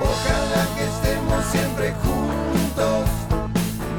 Ojalá 0.00 0.66
que 0.76 0.84
estemos 0.84 1.44
siempre 1.52 1.92
juntos, 1.92 3.08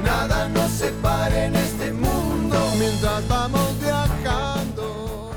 nada 0.03 0.49
nos 0.49 0.71
separe 0.71 1.45
en 1.45 1.55
este 1.55 1.93
mundo 1.93 2.57
mientras 2.79 3.27
vamos 3.27 3.69
viajando. 3.79 5.31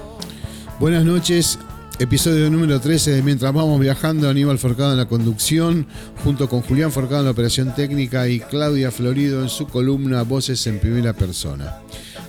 Buenas 0.80 1.04
noches, 1.04 1.58
episodio 1.98 2.50
número 2.50 2.80
13 2.80 3.10
de 3.10 3.22
Mientras 3.22 3.52
vamos 3.52 3.78
viajando, 3.78 4.28
Aníbal 4.28 4.58
Forcado 4.58 4.92
en 4.92 4.98
la 4.98 5.06
conducción, 5.06 5.86
junto 6.24 6.48
con 6.48 6.62
Julián 6.62 6.92
Forcado 6.92 7.20
en 7.20 7.26
la 7.26 7.32
operación 7.32 7.74
técnica 7.74 8.26
y 8.28 8.40
Claudia 8.40 8.90
Florido 8.90 9.42
en 9.42 9.50
su 9.50 9.66
columna 9.66 10.22
Voces 10.22 10.66
en 10.66 10.80
Primera 10.80 11.12
Persona. 11.12 11.80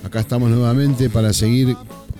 Acá 0.04 0.20
estamos 0.20 0.50
nuevamente 0.50 1.08
para 1.08 1.32
seguir 1.32 1.74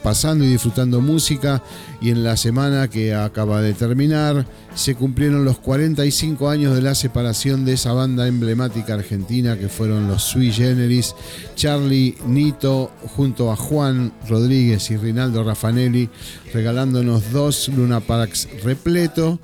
pasando 0.07 0.45
y 0.45 0.49
disfrutando 0.51 1.01
música 1.01 1.65
y 2.01 2.11
en 2.11 2.23
la 2.23 2.37
semana 2.37 2.87
que 2.87 3.13
acaba 3.13 3.61
de 3.61 3.75
terminar 3.75 4.47
se 4.73 4.95
cumplieron 4.95 5.45
los 5.45 5.59
45 5.59 6.49
años 6.49 6.77
de 6.77 6.81
la 6.81 6.95
separación 6.95 7.65
de 7.65 7.73
esa 7.73 7.93
banda 7.93 8.29
emblemática 8.29 8.95
argentina 8.95 9.59
que 9.59 9.69
fueron 9.69 10.07
los 10.07 10.23
Sui 10.23 10.53
Generis, 10.53 11.13
Charlie 11.57 12.15
Nito 12.25 12.93
junto 13.17 13.51
a 13.51 13.57
Juan 13.57 14.13
Rodríguez 14.29 14.93
y 14.93 14.97
Rinaldo 14.97 15.43
Raffanelli 15.43 16.09
regalándonos 16.55 17.33
dos 17.33 17.69
Luna 17.71 17.99
Parks 17.99 18.47
repleto 18.63 19.41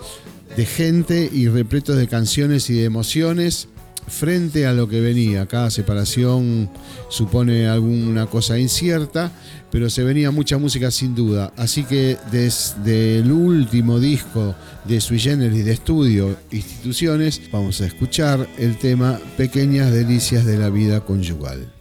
de 0.56 0.64
gente 0.64 1.28
y 1.32 1.48
repletos 1.48 1.96
de 1.96 2.06
canciones 2.06 2.70
y 2.70 2.74
de 2.74 2.84
emociones 2.84 3.66
frente 4.06 4.66
a 4.66 4.72
lo 4.72 4.88
que 4.88 5.00
venía. 5.00 5.46
Cada 5.46 5.70
separación 5.70 6.70
supone 7.08 7.66
alguna 7.66 8.26
cosa 8.26 8.58
incierta, 8.58 9.32
pero 9.70 9.88
se 9.88 10.04
venía 10.04 10.30
mucha 10.30 10.58
música 10.58 10.90
sin 10.90 11.14
duda. 11.14 11.52
Así 11.56 11.84
que 11.84 12.18
desde 12.30 13.18
el 13.18 13.32
último 13.32 13.98
disco 13.98 14.54
de 14.84 15.00
Sui 15.00 15.18
Generis 15.18 15.64
de 15.64 15.72
estudio 15.72 16.36
Instituciones, 16.50 17.40
vamos 17.50 17.80
a 17.80 17.86
escuchar 17.86 18.46
el 18.58 18.76
tema 18.78 19.18
Pequeñas 19.36 19.92
Delicias 19.92 20.44
de 20.44 20.58
la 20.58 20.70
Vida 20.70 21.00
Conyugal. 21.00 21.71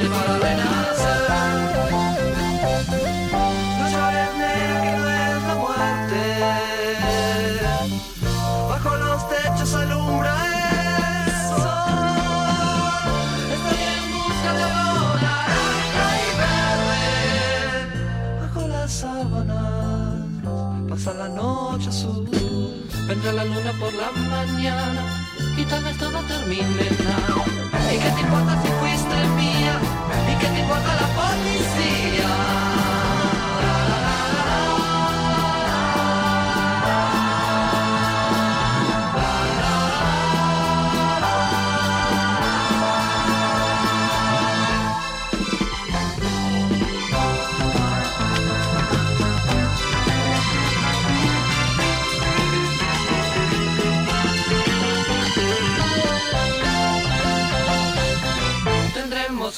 Y 0.00 0.06
para 0.06 0.32
la 0.32 0.38
vena 0.38 0.70
será, 0.94 1.42
no 3.78 3.86
saben 3.90 4.32
que 4.82 4.92
no 4.96 5.06
es 5.08 5.42
la 5.48 5.54
muerte, 5.56 6.22
bajo 8.68 8.96
los 8.96 9.28
techos 9.28 9.74
alumbra 9.74 10.34
el 11.26 11.32
sol, 11.60 11.98
estoy 13.54 13.82
en 13.96 14.04
busca 14.14 14.50
de 14.54 14.64
obra 15.02 15.34
y 16.22 16.30
verde, 16.42 17.04
bajo 18.40 18.62
las 18.68 18.90
sábana, 18.92 19.62
pasa 20.88 21.10
la 21.14 21.28
noche 21.28 21.88
azul, 21.88 22.24
vendrá 23.08 23.32
la 23.32 23.44
luna 23.44 23.72
por 23.80 23.92
la 23.94 24.10
mañana. 24.30 25.17
vita 25.68 25.80
nel 25.80 25.96
non 26.10 26.52
in 26.52 26.76
verità 26.76 27.16
E 27.88 27.98
che 27.98 28.12
ti 28.14 28.24
porta 28.24 28.58
se 28.62 28.70
questa 28.78 29.14
è 29.20 29.26
mia 29.26 29.78
E 30.26 30.36
che 30.36 30.52
ti 30.54 30.62
porta 30.66 30.94
la 30.94 31.08
polizia. 31.14 33.07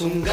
Cuántos 0.00 0.30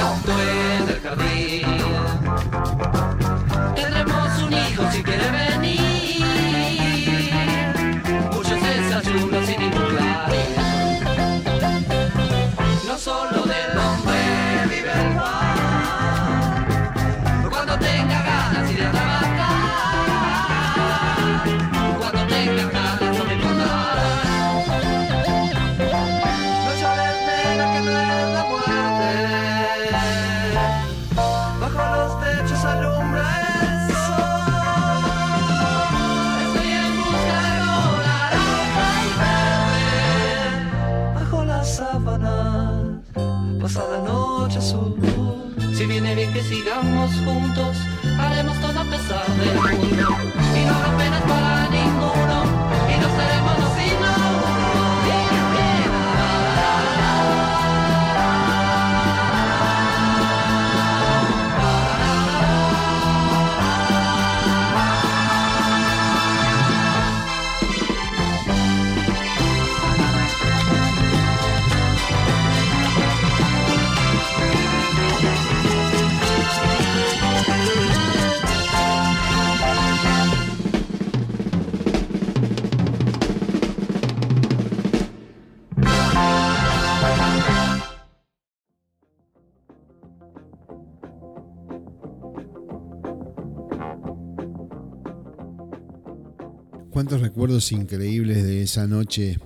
increíbles 97.71 98.43
de 98.43 98.63
esa 98.63 98.87
noche 98.87 99.39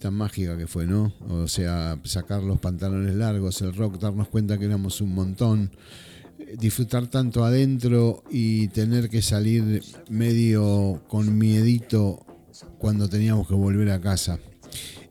tan 0.00 0.14
mágica 0.14 0.56
que 0.56 0.66
fue, 0.66 0.86
¿no? 0.86 1.14
O 1.28 1.48
sea, 1.48 1.98
sacar 2.04 2.42
los 2.42 2.58
pantalones 2.58 3.14
largos, 3.14 3.62
el 3.62 3.74
rock, 3.74 3.98
darnos 3.98 4.28
cuenta 4.28 4.58
que 4.58 4.66
éramos 4.66 5.00
un 5.00 5.14
montón, 5.14 5.70
disfrutar 6.58 7.06
tanto 7.06 7.44
adentro 7.44 8.22
y 8.30 8.68
tener 8.68 9.08
que 9.08 9.22
salir 9.22 9.82
medio 10.10 11.02
con 11.08 11.36
miedito 11.38 12.24
cuando 12.78 13.08
teníamos 13.08 13.48
que 13.48 13.54
volver 13.54 13.90
a 13.90 14.00
casa. 14.00 14.38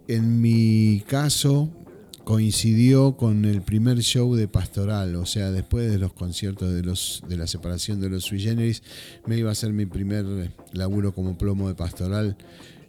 En 0.07 0.41
mi 0.41 1.03
caso, 1.07 1.69
coincidió 2.25 3.15
con 3.15 3.45
el 3.45 3.61
primer 3.61 3.99
show 3.99 4.35
de 4.35 4.47
Pastoral, 4.47 5.15
o 5.15 5.25
sea, 5.25 5.51
después 5.51 5.89
de 5.89 5.99
los 5.99 6.11
conciertos 6.11 6.73
de, 6.73 6.81
los, 6.81 7.23
de 7.29 7.37
la 7.37 7.47
separación 7.47 8.01
de 8.01 8.09
los 8.09 8.25
Sui 8.25 8.39
Generis, 8.39 8.81
me 9.27 9.37
iba 9.37 9.49
a 9.49 9.51
hacer 9.53 9.71
mi 9.71 9.85
primer 9.85 10.51
laburo 10.73 11.13
como 11.13 11.37
plomo 11.37 11.67
de 11.67 11.75
Pastoral 11.75 12.35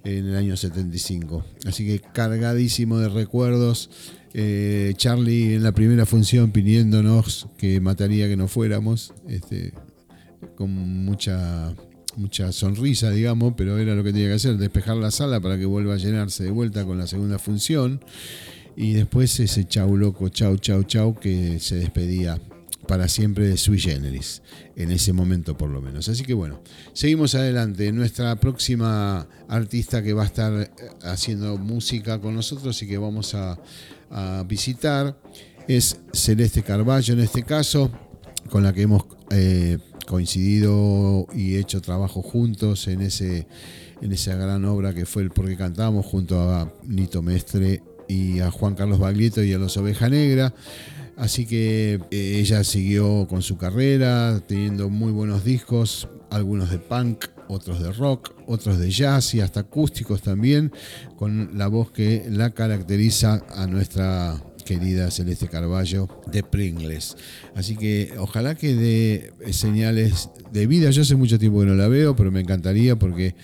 en 0.04 0.26
el 0.26 0.36
año 0.36 0.56
75. 0.56 1.44
Así 1.66 1.86
que 1.86 2.00
cargadísimo 2.00 2.98
de 2.98 3.10
recuerdos. 3.10 3.90
Eh, 4.32 4.94
Charlie 4.96 5.54
en 5.54 5.62
la 5.62 5.72
primera 5.72 6.04
función 6.06 6.50
pidiéndonos 6.50 7.48
que 7.56 7.80
mataría 7.80 8.28
que 8.28 8.36
no 8.36 8.48
fuéramos, 8.48 9.12
este, 9.28 9.72
con 10.56 10.70
mucha 10.70 11.74
mucha 12.16 12.50
sonrisa, 12.50 13.10
digamos, 13.10 13.54
pero 13.56 13.78
era 13.78 13.94
lo 13.94 14.02
que 14.02 14.12
tenía 14.12 14.28
que 14.28 14.34
hacer, 14.34 14.56
despejar 14.56 14.96
la 14.96 15.10
sala 15.10 15.40
para 15.40 15.58
que 15.58 15.66
vuelva 15.66 15.94
a 15.94 15.96
llenarse 15.98 16.44
de 16.44 16.50
vuelta 16.50 16.84
con 16.84 16.98
la 16.98 17.06
segunda 17.06 17.38
función. 17.38 18.00
Y 18.76 18.92
después 18.92 19.40
ese 19.40 19.66
chau 19.66 19.96
loco, 19.96 20.28
chau, 20.28 20.58
chau, 20.58 20.84
chau, 20.84 21.14
que 21.14 21.58
se 21.60 21.76
despedía 21.76 22.38
para 22.86 23.08
siempre 23.08 23.48
de 23.48 23.56
Sui 23.56 23.78
Generis, 23.78 24.42
en 24.76 24.90
ese 24.90 25.12
momento 25.12 25.56
por 25.56 25.70
lo 25.70 25.80
menos. 25.80 26.08
Así 26.08 26.24
que 26.24 26.34
bueno, 26.34 26.60
seguimos 26.92 27.34
adelante. 27.34 27.90
Nuestra 27.92 28.36
próxima 28.36 29.26
artista 29.48 30.02
que 30.02 30.12
va 30.12 30.22
a 30.22 30.26
estar 30.26 30.52
eh, 30.62 30.70
haciendo 31.02 31.56
música 31.58 32.20
con 32.20 32.34
nosotros 32.34 32.80
y 32.82 32.86
que 32.86 32.98
vamos 32.98 33.34
a, 33.34 33.58
visitar 34.46 35.18
es 35.66 35.96
Celeste 36.12 36.62
Carballo 36.62 37.14
en 37.14 37.20
este 37.20 37.42
caso, 37.42 37.90
con 38.50 38.62
la 38.62 38.72
que 38.72 38.82
hemos 38.82 39.04
eh, 39.30 39.78
coincidido 40.06 41.26
y 41.34 41.56
hecho 41.56 41.80
trabajo 41.80 42.22
juntos 42.22 42.86
en, 42.86 43.00
ese, 43.00 43.48
en 44.00 44.12
esa 44.12 44.36
gran 44.36 44.64
obra 44.64 44.94
que 44.94 45.06
fue 45.06 45.22
el 45.22 45.30
Porque 45.30 45.56
Cantamos 45.56 46.06
junto 46.06 46.40
a 46.52 46.72
Nito 46.84 47.20
Mestre 47.20 47.82
y 48.08 48.40
a 48.40 48.50
Juan 48.50 48.74
Carlos 48.74 48.98
Baglietto 48.98 49.42
y 49.42 49.52
a 49.52 49.58
los 49.58 49.76
Oveja 49.76 50.08
Negra. 50.08 50.54
Así 51.16 51.46
que 51.46 52.00
eh, 52.10 52.38
ella 52.38 52.62
siguió 52.62 53.26
con 53.28 53.42
su 53.42 53.56
carrera, 53.56 54.40
teniendo 54.46 54.90
muy 54.90 55.12
buenos 55.12 55.44
discos, 55.44 56.08
algunos 56.30 56.70
de 56.70 56.78
punk, 56.78 57.24
otros 57.48 57.82
de 57.82 57.92
rock, 57.92 58.34
otros 58.46 58.78
de 58.78 58.90
jazz 58.90 59.34
y 59.34 59.40
hasta 59.40 59.60
acústicos 59.60 60.20
también, 60.20 60.72
con 61.16 61.56
la 61.56 61.68
voz 61.68 61.90
que 61.90 62.26
la 62.28 62.50
caracteriza 62.50 63.42
a 63.54 63.66
nuestra 63.66 64.42
querida 64.66 65.10
Celeste 65.10 65.48
Carballo 65.48 66.08
de 66.30 66.42
Pringles. 66.42 67.16
Así 67.54 67.76
que 67.76 68.12
ojalá 68.18 68.54
que 68.54 68.74
dé 68.74 69.32
señales 69.52 70.28
de 70.52 70.66
vida. 70.66 70.90
Yo 70.90 71.02
hace 71.02 71.14
mucho 71.14 71.38
tiempo 71.38 71.60
que 71.60 71.66
no 71.66 71.74
la 71.74 71.88
veo, 71.88 72.14
pero 72.14 72.30
me 72.30 72.40
encantaría 72.40 72.96
porque 72.96 73.34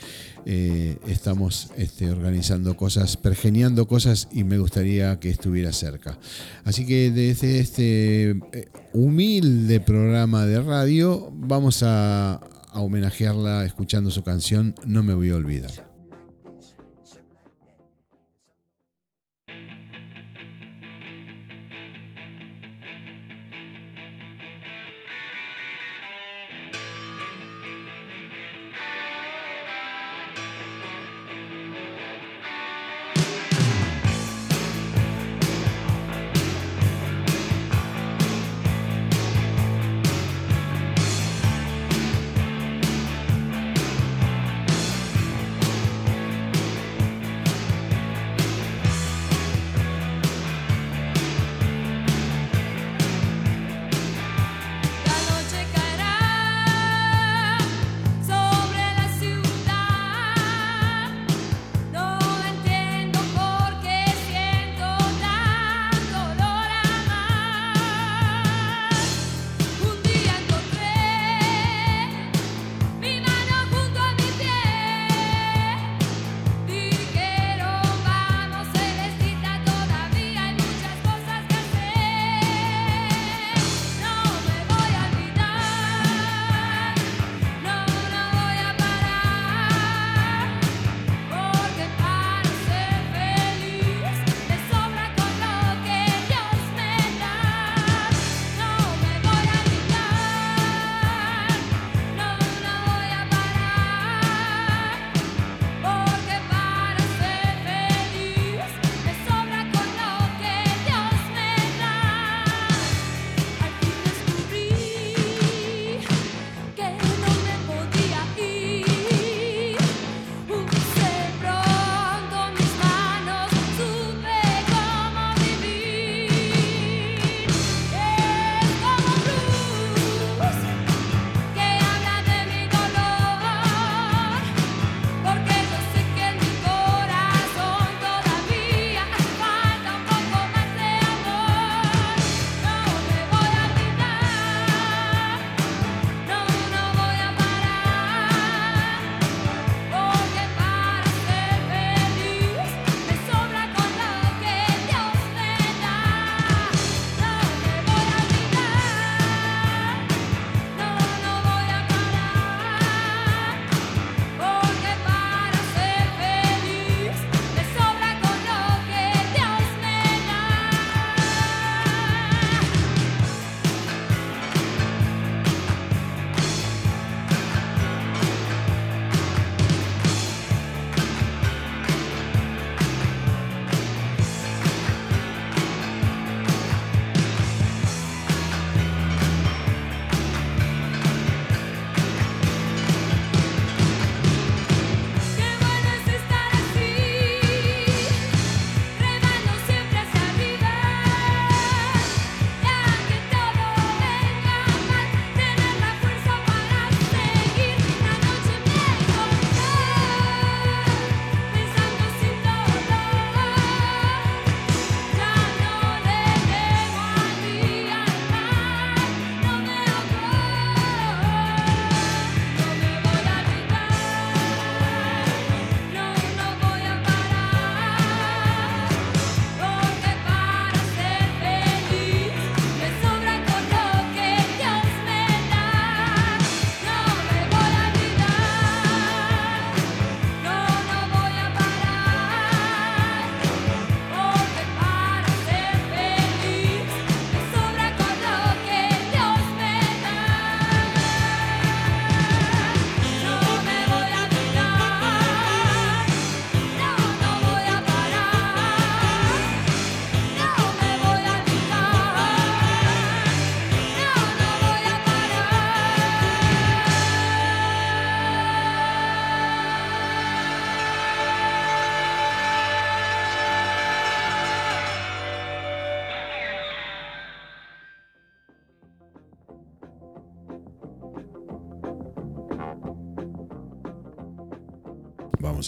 eh, 0.46 0.98
estamos 1.06 1.68
este, 1.76 2.10
organizando 2.10 2.76
cosas, 2.76 3.16
pergeniando 3.16 3.86
cosas 3.86 4.28
y 4.32 4.44
me 4.44 4.58
gustaría 4.58 5.18
que 5.20 5.30
estuviera 5.30 5.72
cerca. 5.72 6.18
Así 6.64 6.86
que 6.86 7.10
desde 7.10 7.60
este 7.60 8.30
eh, 8.30 8.68
humilde 8.92 9.80
programa 9.80 10.46
de 10.46 10.60
radio 10.60 11.30
vamos 11.34 11.82
a, 11.82 12.34
a 12.34 12.80
homenajearla 12.80 13.64
escuchando 13.64 14.10
su 14.10 14.22
canción 14.22 14.74
No 14.84 15.02
me 15.02 15.14
voy 15.14 15.30
a 15.30 15.36
olvidar. 15.36 15.91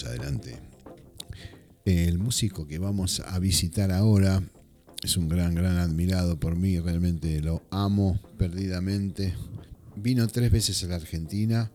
Adelante. 0.03 0.59
El 1.85 2.17
músico 2.17 2.67
que 2.67 2.79
vamos 2.79 3.21
a 3.25 3.37
visitar 3.39 3.91
ahora 3.91 4.43
es 5.03 5.17
un 5.17 5.29
gran, 5.29 5.53
gran 5.53 5.77
admirado 5.77 6.39
por 6.39 6.55
mí, 6.55 6.79
realmente 6.79 7.41
lo 7.41 7.63
amo 7.69 8.19
perdidamente. 8.37 9.35
Vino 9.95 10.27
tres 10.27 10.51
veces 10.51 10.83
a 10.83 10.87
la 10.87 10.95
Argentina, 10.95 11.71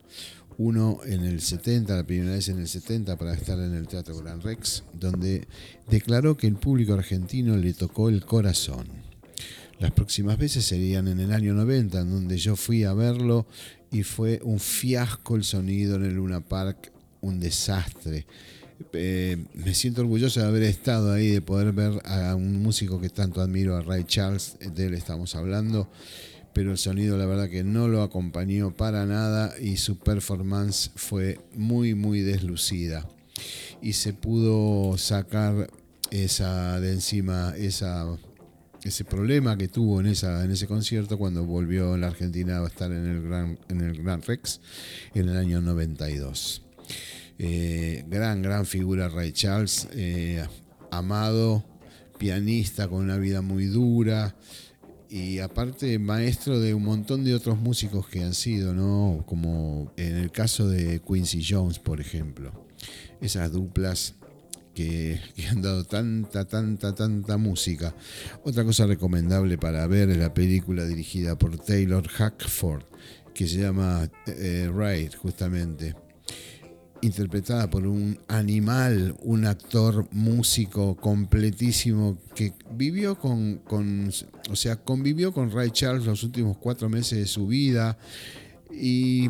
uno 0.58 0.98
en 1.06 1.24
el 1.24 1.40
70, 1.40 1.96
la 1.96 2.04
primera 2.04 2.32
vez 2.32 2.48
en 2.48 2.58
el 2.58 2.68
70 2.68 3.16
para 3.16 3.34
estar 3.34 3.58
en 3.60 3.72
el 3.74 3.86
Teatro 3.88 4.18
Gran 4.18 4.42
Rex, 4.42 4.84
donde 4.92 5.46
declaró 5.88 6.36
que 6.36 6.48
el 6.48 6.56
público 6.56 6.94
argentino 6.94 7.56
le 7.56 7.72
tocó 7.72 8.08
el 8.08 8.24
corazón. 8.24 8.88
Las 9.78 9.92
próximas 9.92 10.36
veces 10.36 10.66
serían 10.66 11.08
en 11.08 11.20
el 11.20 11.32
año 11.32 11.54
90, 11.54 12.00
en 12.00 12.10
donde 12.10 12.36
yo 12.36 12.56
fui 12.56 12.84
a 12.84 12.92
verlo 12.92 13.46
y 13.90 14.02
fue 14.02 14.40
un 14.42 14.60
fiasco 14.60 15.36
el 15.36 15.44
sonido 15.44 15.96
en 15.96 16.04
el 16.04 16.14
Luna 16.14 16.40
Park, 16.40 16.92
un 17.20 17.40
desastre. 17.40 18.26
Eh, 18.92 19.44
me 19.54 19.74
siento 19.74 20.00
orgulloso 20.00 20.40
de 20.40 20.46
haber 20.46 20.62
estado 20.62 21.12
ahí, 21.12 21.28
de 21.28 21.42
poder 21.42 21.72
ver 21.72 22.00
a 22.04 22.34
un 22.34 22.62
músico 22.62 23.00
que 23.00 23.10
tanto 23.10 23.40
admiro, 23.40 23.76
a 23.76 23.82
Ray 23.82 24.04
Charles, 24.04 24.56
de 24.60 24.86
él 24.86 24.94
estamos 24.94 25.34
hablando, 25.34 25.88
pero 26.54 26.72
el 26.72 26.78
sonido 26.78 27.18
la 27.18 27.26
verdad 27.26 27.48
que 27.48 27.62
no 27.62 27.88
lo 27.88 28.02
acompañó 28.02 28.74
para 28.74 29.04
nada 29.06 29.54
y 29.60 29.76
su 29.76 29.98
performance 29.98 30.90
fue 30.94 31.40
muy, 31.54 31.94
muy 31.94 32.22
deslucida. 32.22 33.06
Y 33.82 33.94
se 33.94 34.12
pudo 34.12 34.96
sacar 34.98 35.70
esa 36.10 36.80
de 36.80 36.92
encima, 36.92 37.54
esa, 37.56 38.06
ese 38.82 39.04
problema 39.04 39.56
que 39.56 39.68
tuvo 39.68 40.00
en, 40.00 40.06
esa, 40.06 40.44
en 40.44 40.50
ese 40.50 40.66
concierto 40.66 41.18
cuando 41.18 41.44
volvió 41.44 41.94
a 41.94 41.98
la 41.98 42.08
Argentina 42.08 42.58
a 42.58 42.66
estar 42.66 42.90
en 42.90 43.06
el 43.06 43.22
Gran, 43.22 43.58
en 43.68 43.80
el 43.80 44.02
Gran 44.02 44.22
Rex 44.22 44.60
en 45.14 45.28
el 45.28 45.36
año 45.36 45.60
92. 45.60 46.62
Eh, 47.42 48.04
gran, 48.06 48.42
gran 48.42 48.66
figura 48.66 49.08
Ray 49.08 49.32
Charles, 49.32 49.88
eh, 49.92 50.44
amado, 50.90 51.64
pianista 52.18 52.86
con 52.86 53.02
una 53.02 53.16
vida 53.16 53.40
muy 53.40 53.64
dura 53.64 54.36
y 55.08 55.38
aparte 55.38 55.98
maestro 55.98 56.60
de 56.60 56.74
un 56.74 56.82
montón 56.82 57.24
de 57.24 57.34
otros 57.34 57.58
músicos 57.58 58.06
que 58.08 58.22
han 58.22 58.34
sido, 58.34 58.74
¿no? 58.74 59.24
Como 59.26 59.90
en 59.96 60.18
el 60.18 60.30
caso 60.30 60.68
de 60.68 61.00
Quincy 61.00 61.42
Jones, 61.42 61.78
por 61.78 62.02
ejemplo. 62.02 62.52
Esas 63.22 63.50
duplas 63.50 64.16
que, 64.74 65.18
han 65.50 65.62
dado 65.62 65.84
tanta, 65.84 66.44
tanta, 66.44 66.94
tanta 66.94 67.38
música. 67.38 67.94
Otra 68.44 68.64
cosa 68.64 68.86
recomendable 68.86 69.56
para 69.56 69.86
ver 69.86 70.10
es 70.10 70.18
la 70.18 70.34
película 70.34 70.84
dirigida 70.84 71.38
por 71.38 71.56
Taylor 71.56 72.06
Hackford, 72.06 72.84
que 73.32 73.48
se 73.48 73.60
llama 73.60 74.10
eh, 74.26 75.10
justamente 75.16 75.94
interpretada 77.02 77.70
por 77.70 77.86
un 77.86 78.18
animal, 78.28 79.16
un 79.22 79.46
actor 79.46 80.06
músico 80.12 80.96
completísimo 80.96 82.18
que 82.34 82.52
vivió 82.72 83.18
con, 83.18 83.62
o 84.50 84.56
sea, 84.56 84.76
convivió 84.76 85.32
con 85.32 85.50
Ray 85.50 85.70
Charles 85.70 86.06
los 86.06 86.22
últimos 86.22 86.56
cuatro 86.58 86.88
meses 86.88 87.18
de 87.18 87.26
su 87.26 87.46
vida 87.46 87.98
y, 88.70 89.28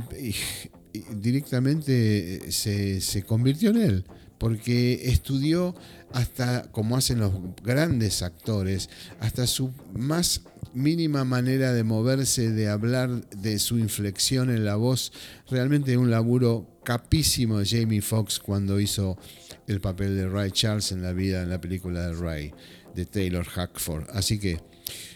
directamente 1.15 2.51
se, 2.51 3.01
se 3.01 3.23
convirtió 3.23 3.71
en 3.71 3.77
él 3.77 4.05
porque 4.41 5.11
estudió 5.11 5.75
hasta, 6.13 6.63
como 6.73 6.97
hacen 6.97 7.21
los 7.21 7.33
grandes 7.63 8.23
actores, 8.23 8.89
hasta 9.21 9.47
su 9.47 9.71
más 9.93 10.41
mínima 10.73 11.25
manera 11.25 11.75
de 11.75 11.85
moverse, 11.85 12.51
de 12.51 12.69
hablar, 12.69 13.29
de 13.37 13.59
su 13.59 13.79
inflexión 13.79 14.49
en 14.49 14.65
la 14.65 14.77
voz, 14.77 15.13
realmente 15.51 15.99
un 15.99 16.11
laburo 16.11 16.67
capísimo 16.85 17.59
de 17.59 17.67
Jamie 17.67 18.01
Foxx 18.01 18.39
cuando 18.39 18.81
hizo 18.81 19.19
el 19.67 19.81
papel 19.81 20.17
de 20.17 20.29
Ray 20.29 20.51
Charles 20.51 20.93
en 20.93 21.03
la 21.03 21.13
vida, 21.13 21.43
en 21.43 21.51
la 21.51 21.61
película 21.61 22.09
de 22.09 22.15
Ray, 22.15 22.55
de 22.95 23.07
Taylor 23.07 23.45
Hackford. 23.45 24.09
Así 24.11 24.39
que, 24.39 24.61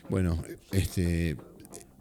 bueno, 0.08 0.42
este, 0.72 1.36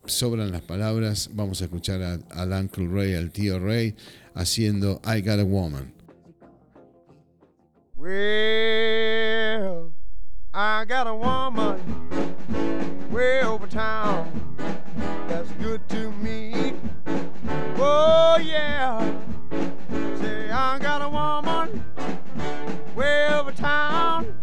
sobran 0.06 0.52
las 0.52 0.62
palabras, 0.62 1.30
vamos 1.34 1.62
a 1.62 1.66
escuchar 1.66 2.02
al 2.30 2.52
Uncle 2.52 2.88
Ray, 2.88 3.16
al 3.16 3.32
tío 3.32 3.60
Ray, 3.60 3.96
haciendo 4.36 5.02
I 5.06 5.22
Got 5.22 5.40
a 5.40 5.46
Woman. 5.46 5.94
Well, 7.96 9.94
I 10.54 10.84
got 10.86 11.08
a 11.08 11.16
woman 11.16 11.80
way 13.10 13.42
over 13.42 13.66
town 13.66 14.30
that's 15.30 15.50
good 15.54 15.88
to 15.88 16.12
me. 16.22 16.74
Oh, 17.78 18.38
yeah. 18.44 19.33
I 20.66 20.80
got 20.80 21.02
a 21.02 21.10
woman 21.10 21.84
way 22.96 23.28
over 23.28 23.52
town 23.52 24.34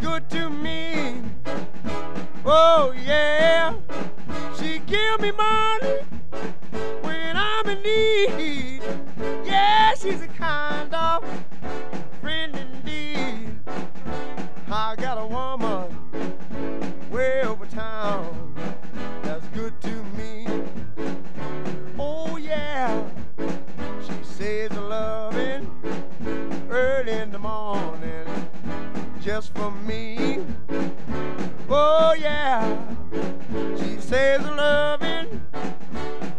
good 0.00 0.28
to 0.30 0.50
me. 0.50 1.22
Oh, 2.44 2.92
yeah. 3.06 3.72
She 4.58 4.80
give 4.80 5.20
me 5.20 5.30
money 5.30 6.00
when 7.02 7.36
I'm 7.36 7.68
in 7.68 7.82
need. 7.82 8.82
Yeah, 9.44 9.94
she's 9.94 10.20
a 10.22 10.26
kind 10.26 10.92
of 10.92 11.24
friend 12.20 12.56
indeed. 12.56 13.60
I 14.68 14.96
got 14.96 15.18
a 15.18 15.26
woman 15.26 15.86
way 17.12 17.42
over 17.42 17.66
town 17.66 18.54
that's 19.22 19.46
good 19.48 19.80
to 19.82 20.02
me. 20.02 20.11
Loving 24.92 25.64
early 26.70 27.12
in 27.12 27.30
the 27.32 27.38
morning 27.38 28.26
just 29.20 29.54
for 29.54 29.70
me. 29.88 30.44
Oh 31.70 32.14
yeah, 32.18 32.60
she 33.78 33.92
says 34.08 34.42
loving 34.42 35.28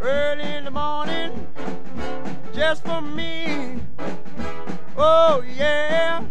early 0.01 0.48
in 0.57 0.65
the 0.65 0.72
morning 0.72 1.31
just 2.53 2.83
for 2.83 3.01
me. 3.01 3.79
Oh 4.98 5.41
yeah, 5.57 6.24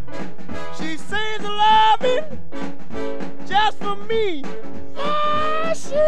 she 0.79 0.97
says 0.97 1.41
loving 1.43 2.25
just 3.47 3.79
for 3.79 3.97
me. 3.97 4.45
Yeah, 4.97 5.73
she 5.73 6.07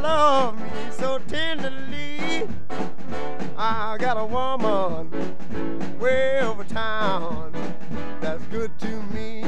loves 0.00 0.60
me 0.60 0.70
so 0.92 1.18
tenderly. 1.26 2.07
I 3.98 4.00
got 4.00 4.16
a 4.16 4.24
woman 4.24 5.98
way 5.98 6.38
over 6.38 6.62
town 6.62 7.52
that's 8.20 8.44
good 8.44 8.70
to 8.78 9.02
me. 9.12 9.47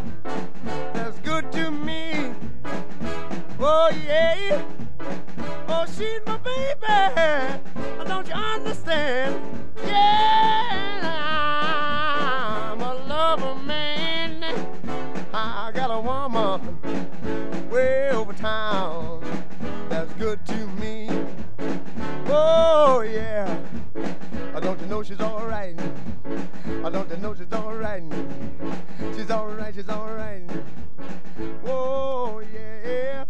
Oh, 3.63 3.91
yeah. 4.07 4.65
Oh, 5.67 5.85
she's 5.85 6.19
my 6.25 6.37
baby. 6.37 6.81
Don't 8.07 8.27
you 8.27 8.33
understand? 8.33 9.39
Yeah, 9.85 11.11
I'm 12.71 12.81
a 12.81 12.93
lover 13.07 13.53
man. 13.63 14.43
I 15.31 15.71
got 15.75 15.91
a 15.91 15.99
woman 15.99 16.59
way 17.69 18.09
over 18.09 18.33
town 18.33 19.23
that's 19.89 20.11
good 20.13 20.43
to 20.47 20.67
me. 20.81 21.07
Oh, 22.27 23.01
yeah. 23.01 23.59
Don't 24.59 24.79
you 24.81 24.87
know 24.87 25.03
she's 25.03 25.21
all 25.21 25.45
right? 25.45 25.77
Don't 26.81 27.09
you 27.11 27.17
know 27.17 27.35
she's 27.35 27.53
all 27.53 27.75
right? 27.75 28.03
She's 29.15 29.29
all 29.29 29.49
right, 29.49 29.75
she's 29.75 29.87
all 29.87 30.11
right. 30.13 30.49
Oh, 31.67 32.41
yeah. 32.53 33.25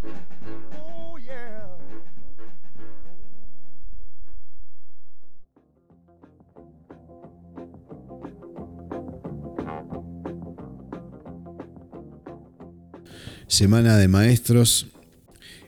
Semana 13.52 13.98
de 13.98 14.08
Maestros, 14.08 14.88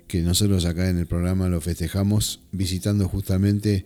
que 0.07 0.21
nosotros 0.21 0.63
acá 0.63 0.89
en 0.89 0.99
el 0.99 1.05
programa 1.05 1.49
lo 1.49 1.59
festejamos 1.59 2.39
visitando 2.53 3.09
justamente 3.09 3.83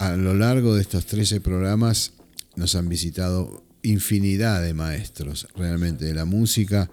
a 0.00 0.16
lo 0.16 0.34
largo 0.34 0.74
de 0.74 0.82
estos 0.82 1.06
13 1.06 1.40
programas 1.40 2.14
nos 2.56 2.74
han 2.74 2.88
visitado 2.88 3.62
infinidad 3.84 4.60
de 4.60 4.74
maestros 4.74 5.46
realmente 5.54 6.04
de 6.04 6.14
la 6.14 6.24
música, 6.24 6.90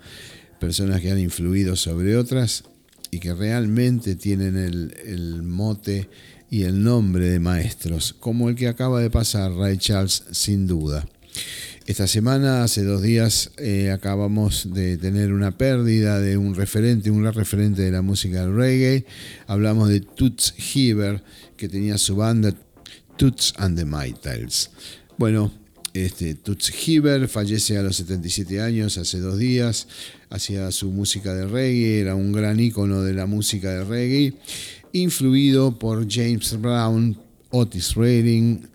personas 0.59 1.01
que 1.01 1.09
han 1.09 1.17
influido 1.17 1.75
sobre 1.75 2.15
otras 2.15 2.63
y 3.09 3.17
que 3.17 3.33
realmente 3.33 4.15
tienen 4.15 4.55
el, 4.55 4.95
el 5.03 5.41
mote 5.41 6.09
y 6.51 6.61
el 6.61 6.83
nombre 6.83 7.27
de 7.27 7.39
maestros, 7.39 8.15
como 8.19 8.49
el 8.49 8.55
que 8.55 8.67
acaba 8.67 9.01
de 9.01 9.09
pasar, 9.09 9.51
Ray 9.51 9.79
Charles, 9.79 10.23
sin 10.29 10.67
duda. 10.67 11.07
Esta 11.85 12.07
semana, 12.07 12.63
hace 12.63 12.83
dos 12.83 13.03
días, 13.03 13.51
eh, 13.57 13.91
acabamos 13.91 14.73
de 14.73 14.97
tener 14.97 15.31
una 15.31 15.55
pérdida 15.55 16.19
de 16.19 16.35
un 16.35 16.55
referente, 16.55 17.11
un 17.11 17.21
gran 17.21 17.33
referente 17.33 17.83
de 17.83 17.91
la 17.91 18.01
música 18.01 18.41
del 18.41 18.55
reggae. 18.55 19.05
Hablamos 19.45 19.89
de 19.89 19.99
Toots 19.99 20.55
Heaver, 20.57 21.23
que 21.55 21.69
tenía 21.69 21.99
su 21.99 22.15
banda 22.15 22.55
Toots 23.17 23.53
and 23.57 23.77
the 23.77 23.85
Maytals. 23.85 24.71
Bueno, 25.17 25.51
este, 25.93 26.33
Toots 26.33 26.71
Heaver 26.71 27.27
fallece 27.27 27.77
a 27.77 27.83
los 27.83 27.95
77 27.97 28.61
años, 28.61 28.97
hace 28.97 29.19
dos 29.19 29.37
días. 29.37 29.87
Hacía 30.29 30.71
su 30.71 30.91
música 30.91 31.33
de 31.33 31.45
reggae, 31.45 32.01
era 32.01 32.15
un 32.15 32.31
gran 32.31 32.59
ícono 32.59 33.03
de 33.03 33.13
la 33.13 33.27
música 33.27 33.69
de 33.69 33.83
reggae, 33.85 34.33
influido 34.91 35.77
por 35.77 36.05
James 36.11 36.59
Brown, 36.59 37.17
Otis 37.51 37.93
Redding, 37.93 38.67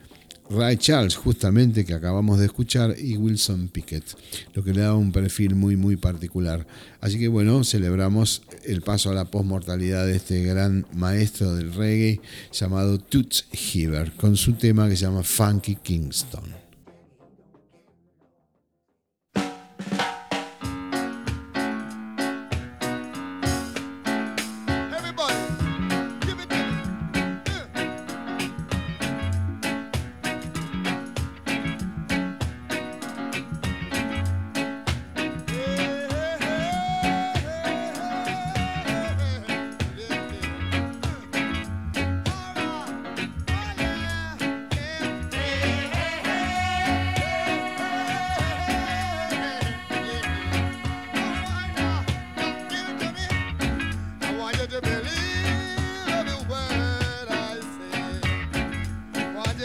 Ray 0.50 0.78
Charles, 0.78 1.14
justamente 1.14 1.84
que 1.84 1.94
acabamos 1.94 2.40
de 2.40 2.46
escuchar, 2.46 2.96
y 2.98 3.16
Wilson 3.16 3.68
Pickett, 3.68 4.04
lo 4.52 4.64
que 4.64 4.74
le 4.74 4.80
da 4.80 4.94
un 4.94 5.12
perfil 5.12 5.54
muy, 5.54 5.76
muy 5.76 5.96
particular. 5.96 6.66
Así 7.00 7.20
que 7.20 7.28
bueno, 7.28 7.62
celebramos 7.62 8.42
el 8.64 8.82
paso 8.82 9.10
a 9.10 9.14
la 9.14 9.26
postmortalidad 9.26 10.06
de 10.06 10.16
este 10.16 10.42
gran 10.42 10.86
maestro 10.92 11.54
del 11.54 11.72
reggae 11.72 12.20
llamado 12.52 12.98
Toots 12.98 13.46
Heaver, 13.52 14.12
con 14.12 14.36
su 14.36 14.54
tema 14.54 14.88
que 14.88 14.96
se 14.96 15.06
llama 15.06 15.22
Funky 15.22 15.76
Kingston. 15.76 16.69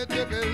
take. 0.07 0.44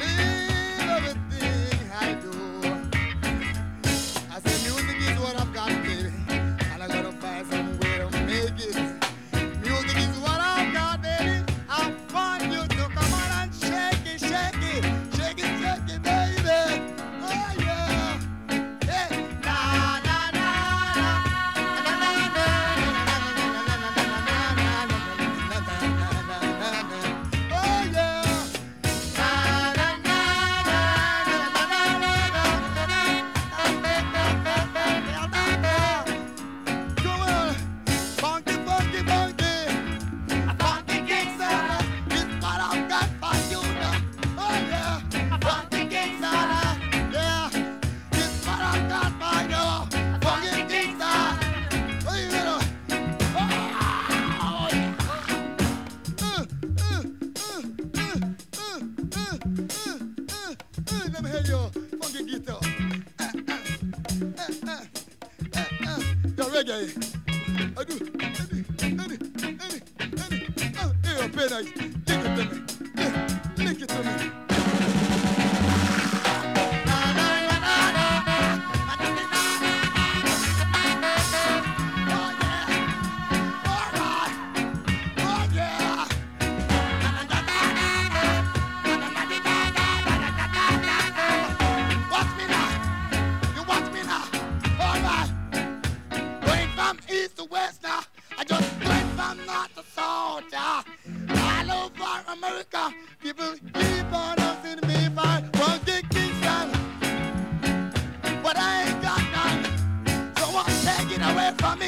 It 111.10 111.22
away 111.22 111.52
from 111.58 111.80
me? 111.80 111.88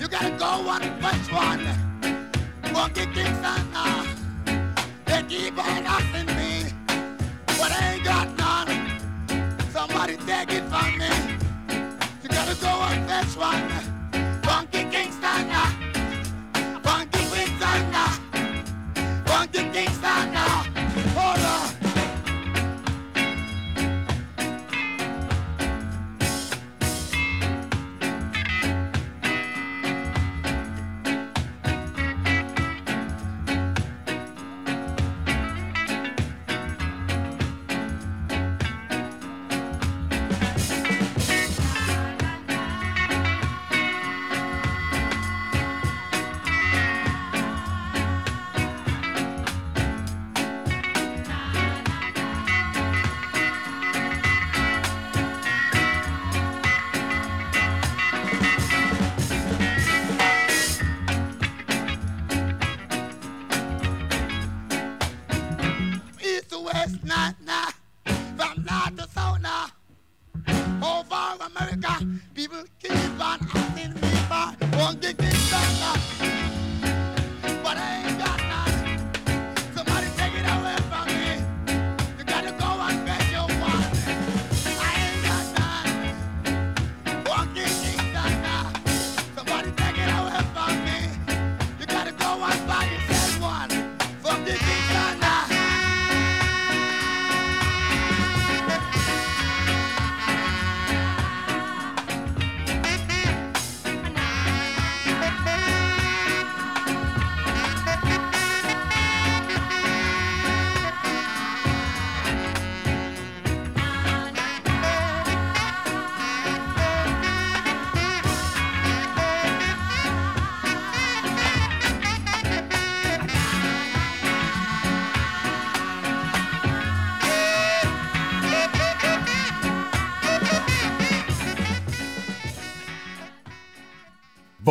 You 0.00 0.08
gotta 0.08 0.30
go 0.38 0.46
on 0.46 0.82
which 1.02 1.32
one? 1.32 1.64
Funky 2.72 3.06
Kingston 3.14 3.70
now. 3.72 4.06
They 5.06 5.22
keep 5.28 5.58
on 5.58 5.84
asking 5.86 6.26
me. 6.36 6.72
But 7.58 7.72
I 7.72 7.94
ain't 7.94 8.04
got 8.04 8.26
none. 8.36 9.70
Somebody 9.70 10.16
take 10.16 10.52
it 10.52 10.64
from 10.64 10.98
me. 10.98 11.10
You 12.22 12.28
gotta 12.28 12.56
go 12.60 12.68
and 12.68 13.06
fetch 13.08 13.36
one. 13.36 13.79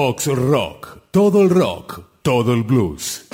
Vox 0.02 0.28
Rock, 0.28 0.98
todo 1.12 1.42
el 1.42 1.50
rock, 1.50 2.00
todo 2.22 2.54
el 2.54 2.64
blues. 2.64 3.26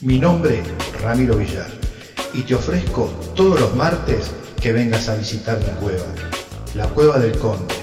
Mi 0.00 0.18
nombre 0.18 0.60
es 0.60 1.02
Ramiro 1.02 1.36
Villar 1.36 1.70
y 2.32 2.40
te 2.40 2.54
ofrezco 2.54 3.10
todos 3.36 3.60
los 3.60 3.74
martes 3.74 4.30
que 4.62 4.72
vengas 4.72 5.10
a 5.10 5.16
visitar 5.16 5.58
mi 5.58 5.78
cueva, 5.78 6.06
la 6.74 6.88
Cueva 6.88 7.18
del 7.18 7.38
Conde. 7.38 7.74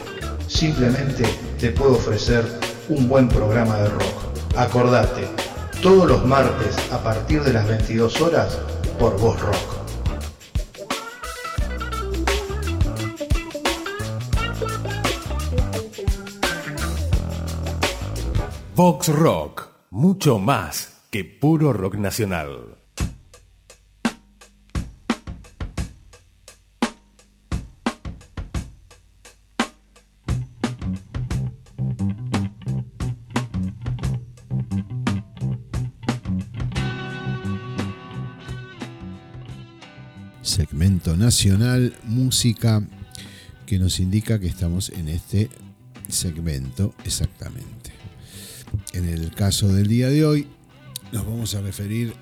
Simplemente 0.47 1.25
te 1.59 1.69
puedo 1.69 1.91
ofrecer 1.91 2.43
un 2.89 3.07
buen 3.07 3.29
programa 3.29 3.77
de 3.77 3.89
rock. 3.89 4.57
Acordate, 4.57 5.27
todos 5.83 6.07
los 6.07 6.25
martes 6.25 6.75
a 6.91 7.03
partir 7.03 7.43
de 7.43 7.53
las 7.53 7.67
22 7.67 8.19
horas 8.19 8.57
por 8.97 9.15
Voz 9.19 9.39
Rock. 9.39 9.74
Vox 18.75 19.07
Rock, 19.07 19.69
mucho 19.91 20.37
más 20.37 21.03
que 21.09 21.23
puro 21.23 21.71
rock 21.71 21.95
nacional. 21.95 22.75
Segmento 40.41 41.15
nacional, 41.15 41.95
música, 42.03 42.85
que 43.65 43.79
nos 43.79 44.01
indica 44.01 44.37
que 44.37 44.47
estamos 44.47 44.89
en 44.89 45.07
este 45.07 45.49
segmento 46.09 46.93
exactamente. 47.05 47.84
En 48.93 49.07
el 49.07 49.31
caso 49.31 49.67
del 49.73 49.87
día 49.87 50.09
de 50.09 50.25
hoy, 50.25 50.47
nos 51.11 51.25
vamos 51.25 51.55
a 51.55 51.61
referir 51.61 52.13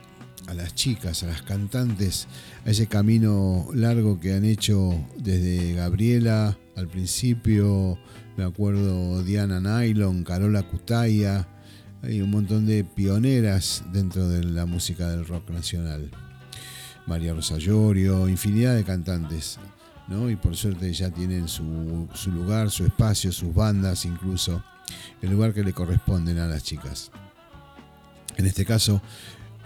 a 0.48 0.54
las 0.54 0.76
chicas, 0.76 1.24
a 1.24 1.28
las 1.28 1.42
cantantes, 1.42 2.28
a 2.66 2.72
ese 2.72 2.88
camino 2.88 3.68
largo 3.74 4.20
que 4.20 4.34
han 4.34 4.46
hecho 4.46 4.94
desde 5.18 5.74
Gabriela 5.74 6.58
al 6.76 6.88
principio, 6.88 7.98
me 8.36 8.44
acuerdo 8.44 9.24
Diana 9.24 9.60
Nylon, 9.60 10.24
Carola 10.24 10.64
Cutaya, 10.64 11.48
hay 12.02 12.22
un 12.22 12.32
montón 12.32 12.66
de 12.66 12.84
pioneras 12.84 13.84
dentro 13.94 14.28
de 14.28 14.44
la 14.44 14.66
música 14.66 15.10
del 15.10 15.26
rock 15.26 15.52
nacional. 15.52 16.12
María 17.06 17.34
Rosa 17.34 17.58
Llorio, 17.58 18.28
infinidad 18.28 18.76
de 18.76 18.84
cantantes, 18.84 19.60
¿no? 20.08 20.30
Y 20.30 20.36
por 20.36 20.56
suerte 20.56 20.92
ya 20.94 21.10
tienen 21.10 21.48
su, 21.48 22.08
su 22.14 22.32
lugar, 22.32 22.72
su 22.72 22.86
espacio, 22.86 23.32
sus 23.32 23.54
bandas 23.54 24.06
incluso 24.06 24.64
el 25.22 25.32
lugar 25.32 25.54
que 25.54 25.64
le 25.64 25.74
corresponden 25.74 26.40
a 26.40 26.48
las 26.48 26.64
chicas. 26.64 27.12
En 28.38 28.46
este 28.46 28.66
caso, 28.66 29.02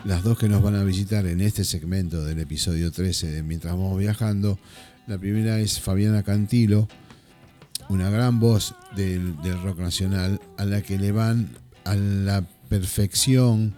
las 0.04 0.24
dos 0.24 0.38
que 0.38 0.50
nos 0.50 0.62
van 0.62 0.76
a 0.76 0.84
visitar 0.84 1.26
en 1.26 1.42
este 1.42 1.64
segmento 1.64 2.24
del 2.24 2.40
episodio 2.40 2.92
13 2.92 3.32
de 3.32 3.44
Mientras 3.44 3.74
vamos 3.74 3.98
viajando, 3.98 4.60
la 5.08 5.18
primera 5.18 5.60
es 5.60 5.80
Fabiana 5.80 6.24
Cantilo, 6.24 6.88
una 7.90 8.10
gran 8.10 8.40
voz 8.40 8.76
del, 8.96 9.36
rock 9.64 9.80
nacional 9.80 10.42
a 10.58 10.66
la 10.66 10.82
que 10.82 10.98
le 10.98 11.12
van 11.12 11.58
a 11.86 11.96
la 11.96 12.46
perfección 12.70 13.76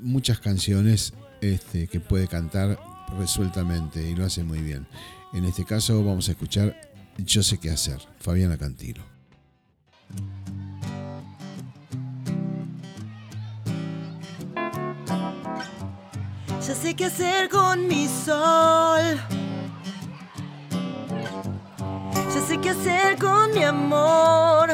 muchas 0.00 0.38
canciones 0.38 1.12
este, 1.40 1.88
que 1.88 2.00
puede 2.00 2.28
cantar 2.28 2.78
resueltamente 3.18 4.08
y 4.08 4.14
lo 4.14 4.24
hace 4.24 4.44
muy 4.44 4.60
bien. 4.60 4.86
En 5.32 5.44
este 5.44 5.64
caso 5.64 6.04
vamos 6.04 6.28
a 6.28 6.32
escuchar 6.32 6.76
Yo 7.18 7.42
sé 7.42 7.58
qué 7.58 7.70
hacer, 7.70 8.00
Fabiana 8.20 8.56
Cantilo. 8.56 9.15
Ya 16.66 16.74
sé 16.74 16.94
qué 16.94 17.04
hacer 17.04 17.48
con 17.48 17.86
mi 17.86 18.08
sol. 18.08 19.20
Ya 22.34 22.40
sé 22.46 22.58
qué 22.58 22.70
hacer 22.70 23.16
con 23.18 23.54
mi 23.54 23.62
amor. 23.62 24.70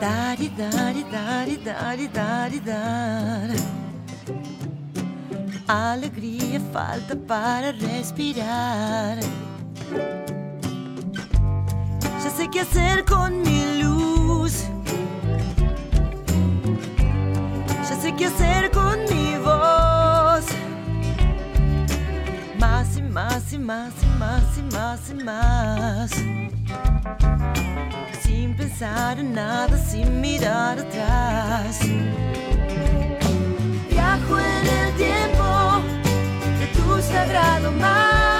Dari, 0.00 0.48
dari, 0.48 1.04
dari, 1.04 1.56
dari, 1.58 2.08
dari, 2.08 2.58
dar. 2.58 3.50
Alegría 5.68 6.60
falta 6.72 7.14
para 7.14 7.70
respirar. 7.70 9.18
Ya 12.22 12.30
sé 12.30 12.48
qué 12.48 12.60
hacer 12.60 13.04
con 13.04 13.42
mi 13.42 13.82
luz. 13.82 14.64
Ya 17.88 17.96
sé 18.00 18.14
qué 18.16 18.26
hacer 18.26 18.70
con 18.70 19.00
mi 19.10 19.36
voz. 19.38 20.44
Más 22.60 22.96
y 22.96 23.02
más 23.02 23.52
y 23.52 23.58
más 23.58 23.92
y 24.02 24.06
más 24.18 24.58
y 24.58 24.62
más 24.72 25.10
y 25.10 25.14
más. 25.24 26.10
Sin 28.22 28.56
pensar 28.56 29.18
en 29.18 29.34
nada, 29.34 29.76
sin 29.76 30.20
mirar 30.20 30.78
atrás. 30.78 31.80
Viajo 33.90 34.38
en 34.38 34.66
el 34.80 34.94
tiempo 34.94 35.82
de 36.60 36.66
tu 36.68 37.02
sagrado 37.02 37.72
mar. 37.72 38.31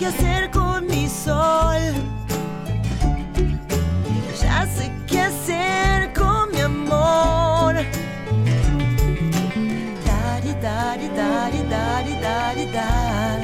Qué 0.00 0.06
hacer 0.06 0.50
con 0.50 0.86
mi 0.86 1.06
sol. 1.08 1.82
Ya 4.40 4.66
sé 4.74 4.90
qué 5.06 5.20
hacer 5.20 6.12
con 6.14 6.50
mi 6.52 6.60
amor. 6.60 7.74
Dari, 10.06 10.52
dari, 10.62 11.08
dari, 11.08 11.62
dari, 11.68 12.14
dari, 12.26 12.66
dar. 12.72 13.40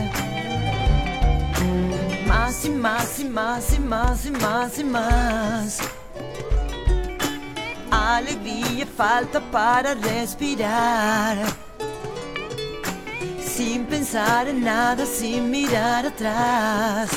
Más 2.26 2.64
y 2.64 2.70
más 2.70 3.20
y 3.20 3.24
más 3.26 3.74
y 3.74 3.80
más 3.80 4.26
y 4.26 4.30
más 4.30 4.78
y 4.78 4.84
más. 4.84 5.80
alegría 7.90 8.86
falta 8.86 9.40
para 9.52 9.94
respirar. 9.94 11.65
Sin 13.56 13.86
pensar 13.86 14.48
en 14.48 14.62
nada, 14.62 15.06
sin 15.06 15.50
mirar 15.50 16.04
atrás. 16.04 17.08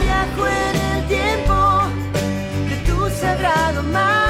Viajo 0.00 0.46
en 0.46 0.76
el 0.92 1.08
tiempo 1.08 1.82
de 2.68 2.76
tu 2.86 3.10
sagrado 3.20 3.82
mar. 3.82 4.27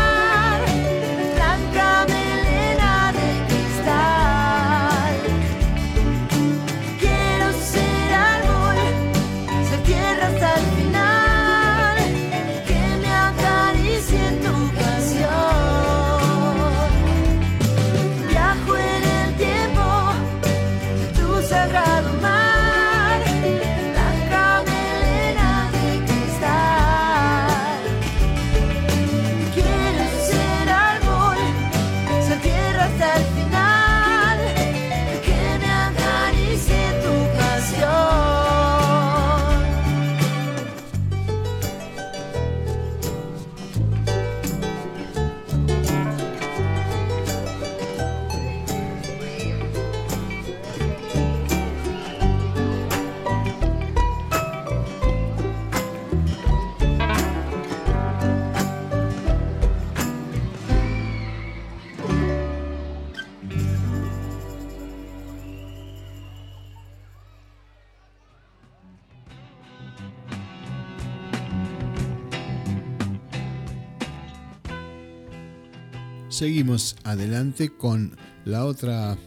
Seguimos 76.38 76.94
adelante 77.02 77.68
con 77.68 78.16
la 78.44 78.64
otra 78.64 79.18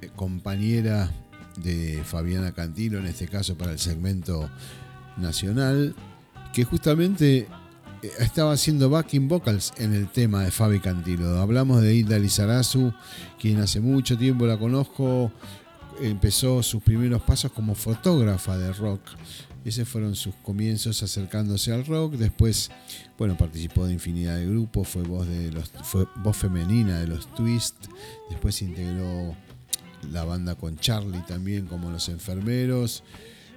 eh, 0.00 0.08
compañera 0.16 1.10
de 1.58 2.02
Fabiana 2.02 2.52
Cantilo, 2.52 2.98
en 2.98 3.04
este 3.04 3.28
caso 3.28 3.58
para 3.58 3.72
el 3.72 3.78
segmento 3.78 4.48
nacional, 5.18 5.94
que 6.54 6.64
justamente 6.64 7.40
eh, 7.40 7.46
estaba 8.20 8.52
haciendo 8.52 8.88
backing 8.88 9.28
vocals 9.28 9.74
en 9.76 9.92
el 9.92 10.08
tema 10.08 10.44
de 10.44 10.50
Fabi 10.50 10.80
Cantilo. 10.80 11.28
Hablamos 11.42 11.82
de 11.82 11.94
Hilda 11.94 12.18
Lizarazu, 12.18 12.94
quien 13.38 13.60
hace 13.60 13.80
mucho 13.80 14.16
tiempo 14.16 14.46
la 14.46 14.56
conozco, 14.56 15.30
empezó 16.00 16.62
sus 16.62 16.82
primeros 16.82 17.22
pasos 17.22 17.52
como 17.52 17.74
fotógrafa 17.74 18.56
de 18.58 18.72
rock. 18.72 19.00
Esos 19.64 19.88
fueron 19.88 20.14
sus 20.14 20.34
comienzos 20.36 21.02
acercándose 21.02 21.72
al 21.72 21.86
rock. 21.86 22.14
Después, 22.14 22.70
bueno, 23.16 23.36
participó 23.36 23.86
de 23.86 23.94
infinidad 23.94 24.36
de 24.36 24.46
grupos, 24.46 24.88
fue 24.88 25.02
voz 25.02 25.26
de 25.26 25.50
los, 25.52 25.70
fue 25.84 26.06
voz 26.16 26.36
femenina 26.36 27.00
de 27.00 27.06
los 27.06 27.32
Twist. 27.34 27.74
Después 28.28 28.60
integró 28.60 29.34
la 30.12 30.24
banda 30.24 30.54
con 30.54 30.76
Charlie 30.76 31.22
también 31.26 31.66
como 31.66 31.90
los 31.90 32.08
enfermeros. 32.10 33.02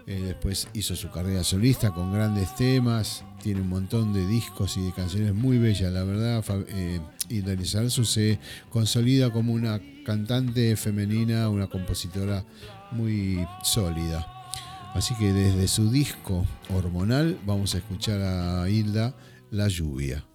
Eh, 0.07 0.21
después 0.21 0.69
hizo 0.73 0.95
su 0.95 1.11
carrera 1.11 1.43
solista 1.43 1.91
con 1.91 2.13
grandes 2.13 2.55
temas. 2.55 3.25
Tiene 3.43 3.59
un 3.59 3.67
montón 3.67 4.13
de 4.13 4.25
discos 4.25 4.77
y 4.77 4.81
de 4.81 4.93
canciones 4.93 5.33
muy 5.33 5.57
bellas. 5.57 5.91
La 5.91 6.05
verdad, 6.05 6.43
eh, 6.69 7.01
Lizarazu 7.29 8.05
se 8.05 8.39
consolida 8.69 9.31
como 9.31 9.51
una 9.51 9.81
cantante 10.05 10.77
femenina, 10.77 11.49
una 11.49 11.67
compositora 11.67 12.45
muy 12.91 13.45
sólida. 13.63 14.25
Así 14.93 15.13
que 15.15 15.33
desde 15.33 15.67
su 15.67 15.91
disco 15.91 16.45
hormonal 16.73 17.37
vamos 17.45 17.75
a 17.75 17.79
escuchar 17.79 18.21
a 18.21 18.69
Hilda 18.69 19.13
La 19.51 19.67
lluvia. 19.67 20.26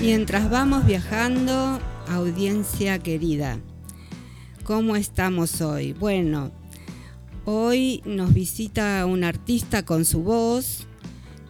Mientras 0.00 0.48
vamos 0.48 0.86
viajando, 0.86 1.80
audiencia 2.08 3.00
querida. 3.00 3.58
¿Cómo 4.62 4.94
estamos 4.94 5.60
hoy? 5.60 5.92
Bueno, 5.92 6.52
hoy 7.44 8.00
nos 8.04 8.32
visita 8.32 9.04
un 9.06 9.24
artista 9.24 9.84
con 9.84 10.04
su 10.04 10.22
voz, 10.22 10.86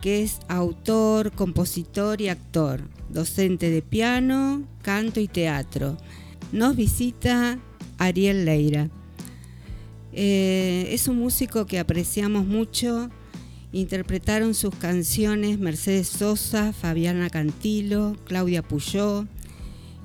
que 0.01 0.23
es 0.23 0.39
autor, 0.49 1.33
compositor 1.33 2.23
y 2.23 2.29
actor, 2.29 2.89
docente 3.11 3.69
de 3.69 3.83
piano, 3.83 4.67
canto 4.81 5.21
y 5.21 5.29
teatro. 5.29 5.99
Nos 6.53 6.77
visita 6.77 7.59
Ariel 7.99 8.47
Leira. 8.47 8.89
Eh, 10.13 10.89
es 10.91 11.07
un 11.07 11.19
músico 11.19 11.67
que 11.67 11.79
apreciamos 11.79 12.47
mucho. 12.47 13.11
Interpretaron 13.75 14.55
sus 14.55 14.73
canciones 14.73 15.59
Mercedes 15.59 16.07
Sosa, 16.07 16.73
Fabiana 16.73 17.29
Cantilo, 17.29 18.17
Claudia 18.25 18.63
Puyó. 18.63 19.27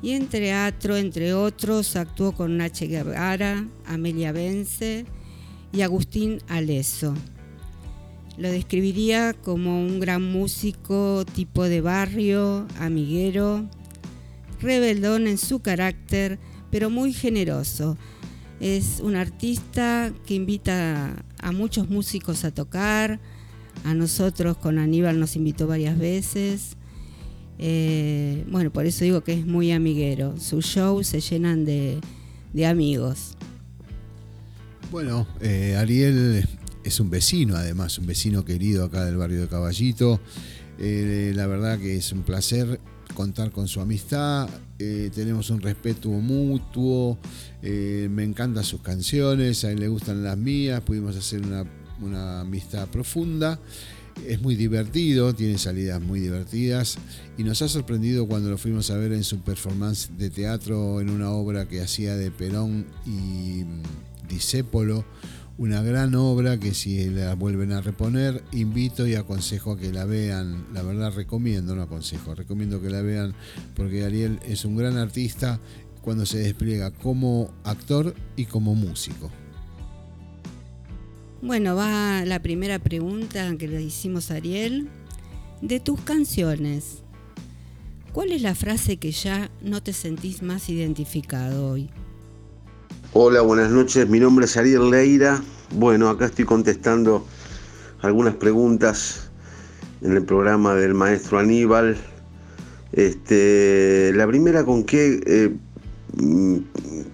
Y 0.02 0.14
en 0.14 0.26
teatro, 0.26 0.98
entre 0.98 1.36
otros, 1.36 1.96
actuó 1.96 2.32
con 2.32 2.58
Nache 2.58 2.88
Guevara, 2.88 3.68
Amelia 3.86 4.32
Vence 4.32 5.06
y 5.72 5.82
Agustín 5.82 6.42
Aleso. 6.48 7.14
Lo 8.40 8.50
describiría 8.50 9.34
como 9.34 9.80
un 9.86 10.00
gran 10.00 10.24
músico 10.24 11.24
tipo 11.36 11.66
de 11.66 11.82
barrio, 11.82 12.66
amiguero, 12.80 13.70
rebeldón 14.60 15.28
en 15.28 15.38
su 15.38 15.60
carácter, 15.60 16.40
pero 16.72 16.90
muy 16.90 17.14
generoso. 17.14 18.00
Es 18.60 19.00
un 19.04 19.16
artista 19.16 20.12
que 20.26 20.34
invita 20.34 21.24
a 21.38 21.52
muchos 21.52 21.88
músicos 21.88 22.44
a 22.46 22.52
tocar, 22.52 23.20
a 23.84 23.94
nosotros 23.94 24.58
con 24.58 24.78
Aníbal 24.78 25.20
nos 25.20 25.36
invitó 25.36 25.68
varias 25.68 25.98
veces. 25.98 26.76
Eh, 27.58 28.46
bueno, 28.50 28.72
por 28.72 28.86
eso 28.86 29.04
digo 29.04 29.22
que 29.22 29.34
es 29.34 29.46
muy 29.46 29.72
amiguero. 29.72 30.36
Sus 30.39 30.65
shows 30.65 31.08
se 31.08 31.20
llenan 31.20 31.65
de, 31.65 32.00
de 32.54 32.65
amigos. 32.65 33.36
Bueno, 34.92 35.28
eh, 35.42 35.76
Ariel 35.78 36.48
es 36.84 37.00
un 37.00 37.10
vecino, 37.10 37.56
además, 37.56 38.00
un 38.00 38.08
vecino 38.08 38.46
querido 38.46 38.86
acá 38.86 39.06
del 39.06 39.18
barrio 39.18 39.42
de 39.42 39.48
Caballito. 39.48 40.20
Eh, 40.80 41.34
la 41.36 41.48
verdad 41.48 41.78
que 41.78 41.98
es 41.98 42.12
un 42.13 42.24
placer 42.24 42.80
contar 43.13 43.52
con 43.52 43.68
su 43.68 43.82
amistad. 43.82 44.50
Tenemos 44.78 45.50
un 45.50 45.62
respeto 45.62 46.08
mutuo. 46.10 47.18
me 47.62 48.24
encantan 48.24 48.63
sus 48.63 48.82
canciones, 48.82 49.65
a 49.65 49.72
él 49.72 49.82
le 49.82 49.89
gustan 49.89 50.24
las 50.24 50.38
mías. 50.38 50.80
Pudimos 50.80 51.18
hacer 51.18 51.46
una, 51.46 51.65
una 52.02 52.42
amistad 52.42 52.88
profunda. 52.88 53.60
Es 54.28 54.42
muy 54.42 54.56
divertido, 54.56 55.34
tiene 55.34 55.58
salidas 55.58 56.02
muy 56.02 56.20
divertidas 56.20 56.98
y 57.38 57.44
nos 57.44 57.62
ha 57.62 57.70
sorprendido 57.70 58.28
cuando 58.28 58.50
lo 58.50 58.58
fuimos 58.58 58.92
a 58.92 58.98
ver 58.98 59.14
en 59.14 59.24
su 59.24 59.40
performance 59.40 60.10
de 60.18 60.30
teatro 60.30 61.00
en 61.00 61.10
una 61.10 61.32
obra 61.32 61.68
que 61.68 61.82
hacía 61.82 62.16
de 62.16 62.30
Perón 62.30 62.86
y 63.06 63.64
mm, 63.64 63.82
Discépolo, 64.28 65.06
una 65.58 65.82
gran 65.82 66.16
obra 66.16 66.60
que 66.60 66.74
si 66.74 67.10
la 67.10 67.34
vuelven 67.36 67.72
a 67.72 67.82
reponer, 67.82 68.44
invito 68.52 69.08
y 69.08 69.16
aconsejo 69.16 69.74
a 69.74 69.78
que 69.78 69.92
la 69.92 70.06
vean. 70.06 70.68
La 70.74 70.84
verdad 70.84 71.14
recomiendo, 71.14 71.76
no 71.76 71.82
aconsejo, 71.82 72.36
recomiendo 72.36 72.82
que 72.82 72.90
la 72.90 73.02
vean 73.02 73.34
porque 73.76 74.06
Ariel 74.06 74.40
es 74.46 74.63
un 74.65 74.78
gran 74.78 74.98
artista 74.98 75.60
cuando 76.02 76.26
se 76.26 76.40
despliega 76.40 76.92
como 76.92 77.52
actor 77.63 78.15
y 78.36 78.46
como 78.46 78.76
músico. 78.76 79.30
Bueno, 81.42 81.73
va 81.73 82.25
la 82.25 82.42
primera 82.42 82.79
pregunta 82.79 83.56
que 83.58 83.69
le 83.69 83.81
hicimos 83.81 84.29
a 84.29 84.35
Ariel. 84.35 84.90
De 85.62 85.79
tus 85.79 86.02
canciones, 86.02 87.04
¿cuál 88.12 88.33
es 88.33 88.42
la 88.42 88.56
frase 88.56 88.98
que 88.98 89.12
ya 89.12 89.50
no 89.62 89.81
te 89.81 89.94
sentís 89.94 90.42
más 90.42 90.67
identificado 90.67 91.71
hoy? 91.71 91.90
Hola, 93.13 93.40
buenas 93.40 93.71
noches. 93.71 94.10
Mi 94.10 94.19
nombre 94.19 94.46
es 94.46 94.58
Ariel 94.58 94.90
Leira. 94.90 95.42
Bueno, 95.71 96.10
acá 96.10 96.25
estoy 96.25 96.44
contestando 96.44 97.25
algunas 98.02 98.35
preguntas 98.35 99.29
en 100.02 100.17
el 100.17 100.25
programa 100.25 100.75
del 100.75 100.94
maestro 100.94 101.40
Aníbal. 101.40 101.96
Este, 102.92 104.12
la 104.13 104.27
primera 104.27 104.65
con 104.65 104.83
qué 104.83 105.21
eh, 105.25 105.56
mm, 106.21 106.58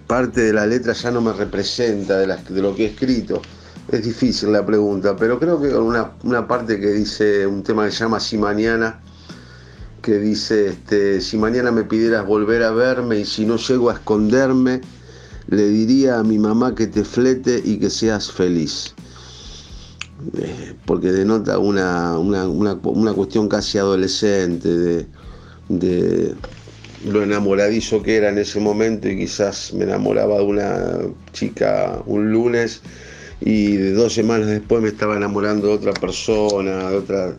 parte 0.08 0.40
de 0.40 0.52
la 0.52 0.66
letra 0.66 0.94
ya 0.94 1.12
no 1.12 1.20
me 1.20 1.32
representa 1.32 2.18
de, 2.18 2.26
de 2.26 2.62
lo 2.62 2.74
que 2.74 2.86
he 2.86 2.88
escrito. 2.88 3.40
Es 3.88 4.02
difícil 4.02 4.52
la 4.52 4.66
pregunta, 4.66 5.16
pero 5.16 5.38
creo 5.38 5.60
que 5.60 5.68
una, 5.68 6.12
una 6.24 6.48
parte 6.48 6.80
que 6.80 6.90
dice 6.90 7.46
un 7.46 7.62
tema 7.62 7.84
que 7.86 7.92
se 7.92 7.98
llama 7.98 8.18
Si 8.18 8.36
Mañana, 8.36 9.00
que 10.02 10.18
dice, 10.18 10.68
este, 10.68 11.20
si 11.20 11.36
mañana 11.36 11.70
me 11.70 11.84
pidieras 11.84 12.26
volver 12.26 12.62
a 12.62 12.72
verme 12.72 13.20
y 13.20 13.24
si 13.24 13.44
no 13.46 13.56
llego 13.56 13.90
a 13.90 13.94
esconderme, 13.94 14.80
le 15.48 15.68
diría 15.68 16.18
a 16.18 16.24
mi 16.24 16.38
mamá 16.38 16.74
que 16.74 16.86
te 16.86 17.04
flete 17.04 17.60
y 17.64 17.78
que 17.78 17.90
seas 17.90 18.30
feliz. 18.30 18.94
Eh, 20.36 20.74
porque 20.84 21.12
denota 21.12 21.58
una, 21.58 22.18
una, 22.18 22.48
una, 22.48 22.74
una 22.82 23.12
cuestión 23.12 23.48
casi 23.48 23.78
adolescente 23.78 24.68
de, 24.68 25.06
de 25.68 26.34
lo 27.04 27.22
enamoradizo 27.22 28.02
que 28.02 28.16
era 28.16 28.30
en 28.30 28.38
ese 28.38 28.58
momento 28.58 29.08
y 29.08 29.16
quizás 29.16 29.72
me 29.74 29.84
enamoraba 29.84 30.38
de 30.38 30.44
una 30.44 30.98
chica 31.32 32.02
un 32.06 32.32
lunes 32.32 32.80
y 33.40 33.76
dos 33.76 34.14
semanas 34.14 34.48
después 34.48 34.82
me 34.82 34.88
estaba 34.88 35.16
enamorando 35.16 35.68
de 35.68 35.74
otra 35.74 35.92
persona, 35.92 36.90
de 36.90 36.96
otra, 36.96 37.36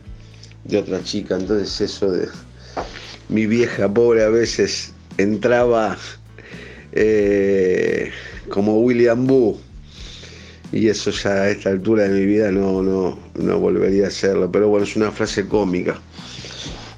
de 0.64 0.78
otra 0.78 1.04
chica. 1.04 1.36
Entonces 1.36 1.82
eso 1.82 2.12
de 2.12 2.28
mi 3.30 3.46
vieja 3.46 3.92
pobre 3.92 4.24
a 4.24 4.30
veces 4.30 4.94
entraba 5.18 5.98
eh, 6.92 8.12
como 8.50 8.80
William 8.82 9.26
Boo. 9.26 9.60
Y 10.72 10.90
eso 10.90 11.12
ya 11.12 11.32
a 11.32 11.50
esta 11.50 11.70
altura 11.70 12.04
de 12.04 12.20
mi 12.20 12.26
vida 12.26 12.52
no, 12.52 12.84
no, 12.84 13.18
no 13.36 13.60
volvería 13.60 14.06
a 14.06 14.08
hacerlo. 14.10 14.52
Pero 14.52 14.68
bueno, 14.68 14.86
es 14.86 14.96
una 14.96 15.12
frase 15.12 15.48
cómica. 15.48 16.00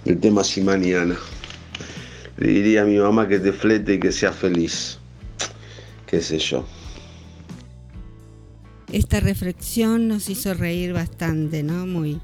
El 0.05 0.19
tema 0.19 0.43
si. 0.43 0.61
Le 0.61 1.17
diría 2.37 2.81
a 2.81 2.85
mi 2.85 2.97
mamá 2.97 3.27
que 3.27 3.37
te 3.37 3.53
flete 3.53 3.95
y 3.95 3.99
que 3.99 4.11
sea 4.11 4.31
feliz. 4.31 4.97
Qué 6.07 6.21
sé 6.21 6.39
yo. 6.39 6.65
Esta 8.91 9.19
reflexión 9.19 10.07
nos 10.07 10.29
hizo 10.29 10.53
reír 10.53 10.93
bastante, 10.93 11.61
¿no? 11.61 11.85
Muy, 11.85 12.19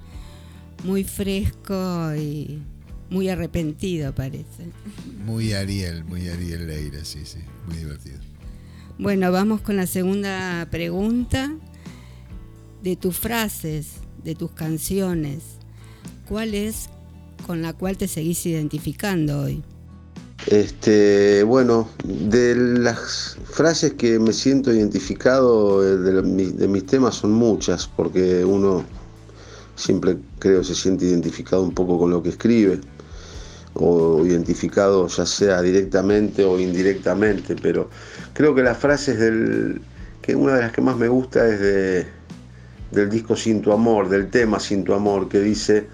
muy 0.84 1.04
fresco 1.04 2.16
y 2.16 2.62
muy 3.10 3.30
arrepentido 3.30 4.16
parece. 4.16 4.72
Muy 5.26 5.54
Ariel, 5.54 6.04
muy 6.06 6.28
Ariel 6.28 6.68
Leira, 6.68 7.06
sí, 7.06 7.20
sí, 7.24 7.40
muy 7.68 7.78
divertido. 7.78 8.18
Bueno, 8.98 9.32
vamos 9.32 9.62
con 9.62 9.76
la 9.76 9.88
segunda 9.88 10.68
pregunta. 10.72 11.54
De 12.82 12.96
tus 12.96 13.18
frases, 13.18 13.94
de 14.24 14.36
tus 14.36 14.52
canciones, 14.52 15.58
¿cuál 16.28 16.54
es 16.54 16.90
con 17.48 17.64
la 17.64 17.74
cual 17.74 17.98
te 17.98 18.08
seguís 18.08 18.46
identificando 18.46 19.42
hoy? 19.42 19.64
Este, 20.48 21.42
bueno, 21.44 21.90
de 22.04 22.56
las 22.56 23.36
frases 23.46 23.94
que 23.94 24.20
me 24.20 24.32
siento 24.32 24.72
identificado 24.72 25.84
eh, 25.84 25.98
de, 25.98 26.68
mis 26.68 26.86
temas 26.86 27.16
son 27.16 27.32
muchas, 27.32 27.88
porque 27.88 28.46
uno 28.46 28.84
siempre 29.76 30.18
creo 30.40 30.64
se 30.64 30.76
siente 30.76 31.06
identificado 31.06 31.64
un 31.64 31.74
poco 31.74 31.98
con 31.98 32.12
lo 32.12 32.22
que 32.22 32.30
escribe, 32.30 32.80
o 33.74 34.24
identificado 34.24 35.08
ya 35.08 35.26
sea 35.26 35.62
directamente 35.62 36.46
o 36.46 36.60
indirectamente, 36.60 37.56
pero 37.56 37.90
creo 38.34 38.54
que 38.54 38.62
las 38.62 38.78
frases 38.78 39.18
del, 39.18 39.82
que 40.22 40.36
una 40.36 40.54
de 40.54 40.62
las 40.62 40.72
que 40.72 40.82
más 40.82 40.96
me 40.96 41.08
gusta 41.08 41.48
es 41.48 41.60
de, 41.60 42.08
del 42.92 43.10
disco 43.10 43.36
Sin 43.36 43.62
tu 43.62 43.72
amor, 43.72 44.10
del 44.10 44.30
tema 44.30 44.60
Sin 44.60 44.84
tu 44.84 44.94
amor, 44.94 45.28
que 45.28 45.40
dice, 45.40 45.88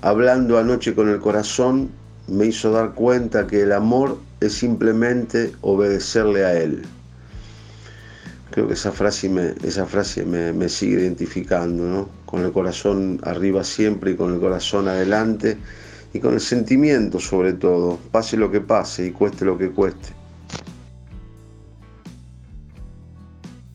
hablando 0.00 0.58
anoche 0.58 0.94
con 0.94 1.08
el 1.10 1.20
corazón, 1.20 1.90
me 2.28 2.46
hizo 2.46 2.70
dar 2.70 2.92
cuenta 2.92 3.46
que 3.46 3.62
el 3.62 3.72
amor 3.72 4.18
es 4.40 4.54
simplemente 4.54 5.52
obedecerle 5.60 6.44
a 6.44 6.60
él. 6.60 6.82
Creo 8.50 8.68
que 8.68 8.74
esa 8.74 8.92
frase 8.92 9.28
me, 9.28 9.54
esa 9.64 9.86
frase 9.86 10.24
me, 10.24 10.52
me 10.52 10.68
sigue 10.68 11.00
identificando, 11.00 11.84
¿no? 11.84 12.08
Con 12.26 12.44
el 12.44 12.52
corazón 12.52 13.20
arriba 13.22 13.64
siempre 13.64 14.12
y 14.12 14.16
con 14.16 14.34
el 14.34 14.40
corazón 14.40 14.88
adelante 14.88 15.56
y 16.12 16.20
con 16.20 16.34
el 16.34 16.40
sentimiento 16.40 17.18
sobre 17.18 17.54
todo, 17.54 17.98
pase 18.10 18.36
lo 18.36 18.50
que 18.50 18.60
pase 18.60 19.06
y 19.06 19.10
cueste 19.10 19.44
lo 19.44 19.56
que 19.56 19.70
cueste. 19.70 20.10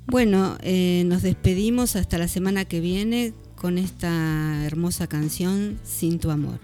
Bueno, 0.05 0.57
eh, 0.61 1.03
nos 1.05 1.21
despedimos 1.21 1.95
hasta 1.95 2.17
la 2.17 2.27
semana 2.27 2.65
que 2.65 2.79
viene 2.79 3.33
con 3.55 3.77
esta 3.77 4.63
hermosa 4.65 5.07
canción 5.07 5.79
Sin 5.83 6.19
tu 6.19 6.31
amor. 6.31 6.59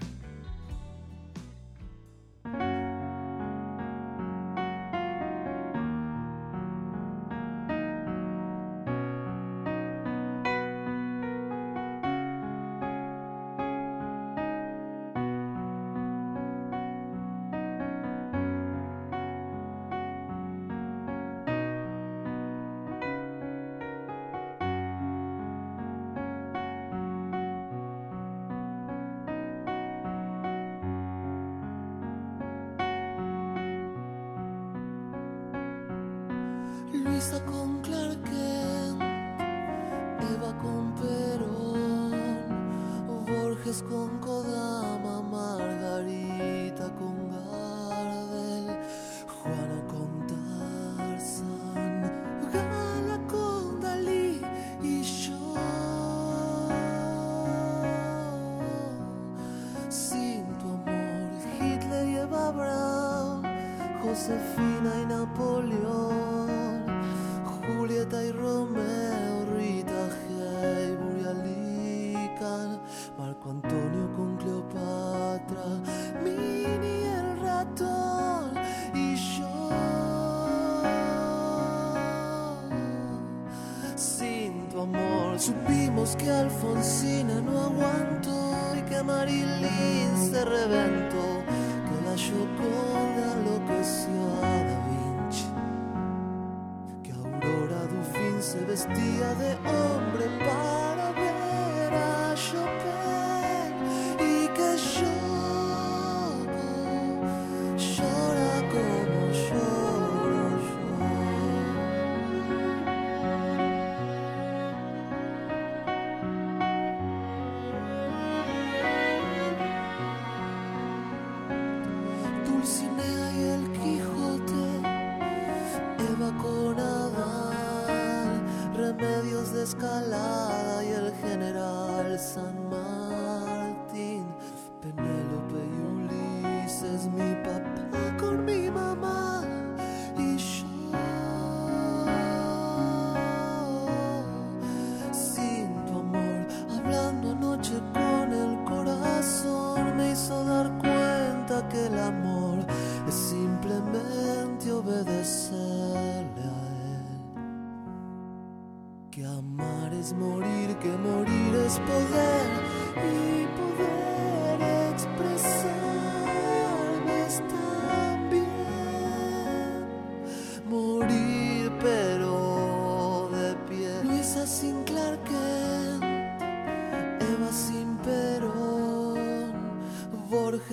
Que 86.24 87.03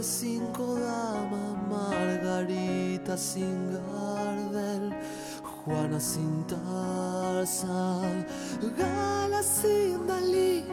Borges 0.02 0.20
sin 0.20 0.42
Kodama, 0.52 1.56
Margarita 1.70 3.16
sin 3.16 3.72
Gardel, 3.72 4.96
Juana 5.44 6.00
sin 6.00 6.44
Tarzan, 6.48 8.26
Gala 8.76 9.44
sin 9.44 10.08
Dalí. 10.08 10.64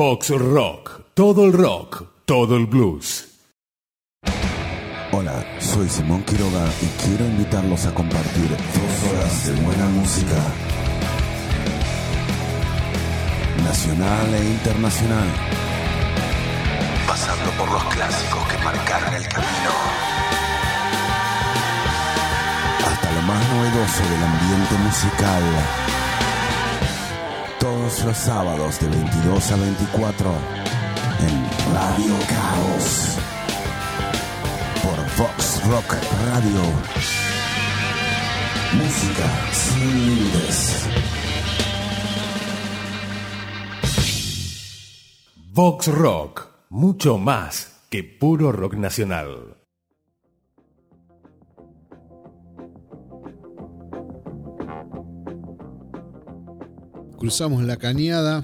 Vox 0.00 0.30
Rock, 0.30 1.02
todo 1.12 1.44
el 1.44 1.52
rock, 1.52 2.04
todo 2.24 2.56
el 2.56 2.64
blues. 2.64 3.28
Hola, 5.12 5.44
soy 5.58 5.90
Simón 5.90 6.22
Quiroga 6.22 6.64
y 6.80 6.86
quiero 7.04 7.26
invitarlos 7.26 7.84
a 7.84 7.92
compartir 7.92 8.48
dos 8.48 9.12
horas 9.12 9.46
de 9.46 9.60
buena 9.60 9.84
música. 9.88 10.36
Nacional 13.62 14.34
e 14.36 14.44
internacional. 14.46 15.28
Pasando 17.06 17.50
por 17.58 17.70
los 17.70 17.84
clásicos 17.92 18.48
que 18.48 18.56
marcaron 18.64 19.12
el 19.12 19.28
camino. 19.28 19.72
Hasta 22.86 23.12
lo 23.12 23.20
más 23.20 23.48
novedoso 23.50 24.02
del 24.08 24.22
ambiente 24.24 24.74
musical. 24.82 25.99
Todos 27.60 28.04
los 28.06 28.16
sábados 28.16 28.80
de 28.80 28.88
22 28.88 29.52
a 29.52 29.56
24 29.56 30.30
en 31.20 31.74
Radio 31.74 32.14
Caos 32.26 33.18
por 34.82 34.96
Vox 35.18 35.62
Rock 35.68 35.94
Radio. 36.24 36.62
Música 38.72 39.52
sin 39.52 40.06
límites. 40.06 40.86
Rock, 45.88 46.48
mucho 46.70 47.18
más 47.18 47.82
que 47.90 48.02
puro 48.02 48.52
rock 48.52 48.74
nacional. 48.74 49.59
Cruzamos 57.20 57.62
la 57.64 57.76
cañada 57.76 58.42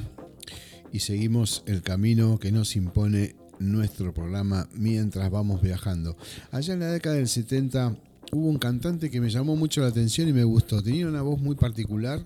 y 0.92 0.98
seguimos 1.00 1.62
el 1.64 1.80
camino 1.80 2.38
que 2.38 2.52
nos 2.52 2.76
impone 2.76 3.34
nuestro 3.58 4.12
programa 4.12 4.68
mientras 4.74 5.30
vamos 5.30 5.62
viajando. 5.62 6.14
Allá 6.50 6.74
en 6.74 6.80
la 6.80 6.90
década 6.92 7.16
del 7.16 7.26
70 7.26 7.96
hubo 8.32 8.48
un 8.50 8.58
cantante 8.58 9.08
que 9.08 9.18
me 9.18 9.30
llamó 9.30 9.56
mucho 9.56 9.80
la 9.80 9.86
atención 9.86 10.28
y 10.28 10.34
me 10.34 10.44
gustó. 10.44 10.82
Tenía 10.82 11.08
una 11.08 11.22
voz 11.22 11.40
muy 11.40 11.56
particular. 11.56 12.22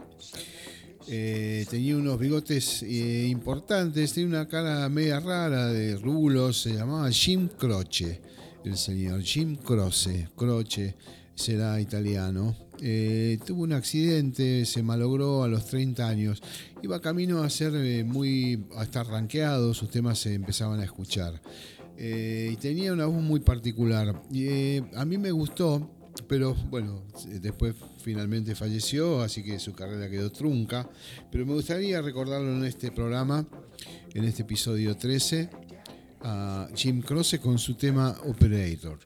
eh, 1.06 1.66
tenía 1.70 1.96
unos 1.96 2.18
bigotes 2.18 2.82
eh, 2.82 3.28
importantes, 3.28 4.12
tenía 4.12 4.30
una 4.30 4.48
cara 4.48 4.88
media 4.88 5.20
rara 5.20 5.68
de 5.68 5.94
rulos, 5.98 6.62
se 6.62 6.74
llamaba 6.74 7.12
Jim 7.12 7.46
Croce, 7.46 8.20
el 8.64 8.76
señor 8.76 9.22
Jim 9.22 9.54
Croce, 9.54 10.28
Croce, 10.34 10.96
será 11.36 11.80
italiano. 11.80 12.69
Eh, 12.82 13.38
tuvo 13.44 13.62
un 13.62 13.72
accidente, 13.72 14.64
se 14.64 14.82
malogró 14.82 15.44
a 15.44 15.48
los 15.48 15.66
30 15.66 16.08
años. 16.08 16.42
Iba 16.82 17.00
camino 17.00 17.42
a 17.42 17.50
ser 17.50 17.74
eh, 17.74 18.04
muy. 18.04 18.64
a 18.76 18.84
estar 18.84 19.06
rankeado, 19.06 19.74
sus 19.74 19.90
temas 19.90 20.18
se 20.18 20.34
empezaban 20.34 20.80
a 20.80 20.84
escuchar. 20.84 21.40
Eh, 21.96 22.50
y 22.52 22.56
tenía 22.56 22.92
una 22.92 23.06
voz 23.06 23.22
muy 23.22 23.40
particular. 23.40 24.22
Y, 24.32 24.78
a 24.94 25.04
mí 25.04 25.18
me 25.18 25.30
gustó 25.30 25.96
pero 26.26 26.54
bueno, 26.70 27.02
después 27.40 27.74
finalmente 28.02 28.54
falleció, 28.54 29.22
así 29.22 29.42
que 29.42 29.58
su 29.58 29.72
carrera 29.72 30.08
quedó 30.10 30.30
trunca. 30.30 30.88
Pero 31.30 31.46
me 31.46 31.54
gustaría 31.54 32.00
recordarlo 32.02 32.52
en 32.56 32.64
este 32.64 32.90
programa, 32.90 33.46
en 34.14 34.24
este 34.24 34.42
episodio 34.42 34.96
13, 34.96 35.50
a 36.22 36.68
Jim 36.74 37.00
Croce 37.00 37.40
con 37.40 37.58
su 37.58 37.74
tema. 37.74 38.16
Operator, 38.24 38.98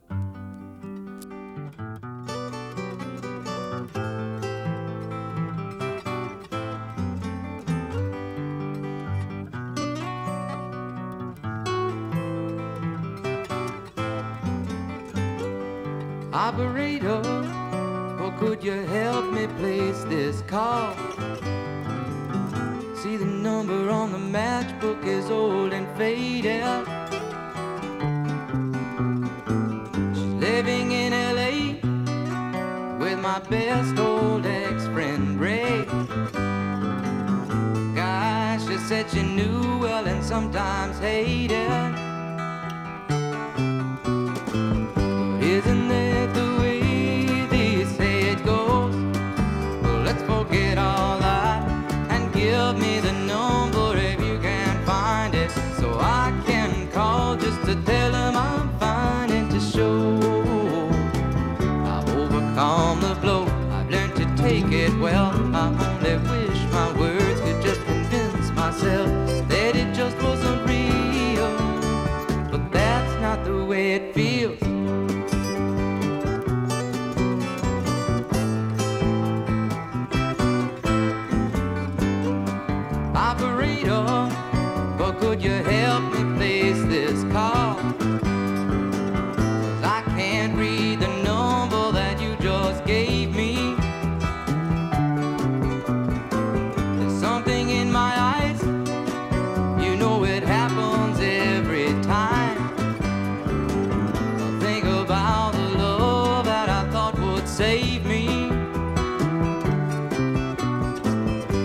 save 107.54 108.04
me. 108.04 108.48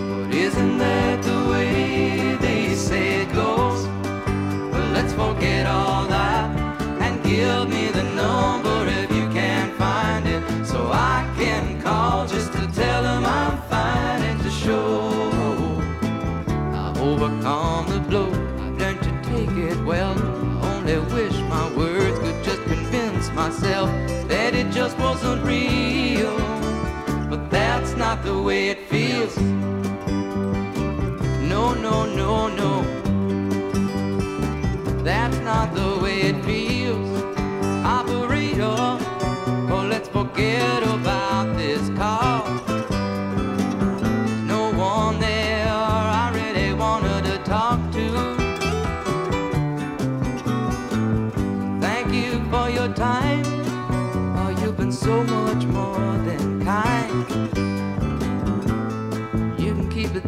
But 0.08 0.32
isn't 0.32 0.78
that 0.78 1.20
the 1.24 1.50
way 1.50 2.36
they 2.36 2.76
say 2.76 3.22
it 3.22 3.32
goes? 3.32 3.88
Well, 4.70 4.92
let's 4.92 5.12
forget 5.12 5.66
all 5.66 6.06
that 6.06 6.48
and 7.02 7.20
give 7.24 7.68
me 7.68 7.88
the 7.88 8.04
number 8.04 8.86
if 8.86 9.10
you 9.10 9.28
can 9.30 9.72
find 9.78 10.28
it, 10.28 10.64
so 10.64 10.92
I 10.92 11.28
can 11.36 11.82
call 11.82 12.24
just 12.24 12.52
to 12.52 12.68
tell 12.68 13.02
them 13.02 13.24
I'm 13.24 13.60
fine 13.62 14.22
and 14.22 14.40
to 14.44 14.50
show 14.50 15.10
I've 16.72 17.00
overcome 17.00 17.88
the 17.88 17.98
blow. 18.08 18.30
I've 18.30 18.78
learned 18.78 19.02
to 19.02 19.12
take 19.28 19.56
it 19.56 19.84
well. 19.84 20.16
I 20.62 20.76
only 20.76 20.98
wish 21.12 21.36
my 21.48 21.68
words 21.76 22.16
could 22.20 22.44
just 22.44 22.62
convince 22.62 23.28
myself 23.32 23.90
just 24.90 25.02
wasn't 25.02 25.44
real. 25.44 26.36
But 27.28 27.50
that's 27.50 27.94
not 27.96 28.24
the 28.24 28.40
way 28.42 28.70
it 28.70 28.88
feels. 28.88 29.36
No, 31.52 31.74
no, 31.74 32.06
no, 32.06 32.48
no. 32.48 32.82
That's 35.04 35.38
not 35.38 35.74
the 35.74 35.98
way 36.02 36.22
it 36.22 36.44
feels. 36.44 36.69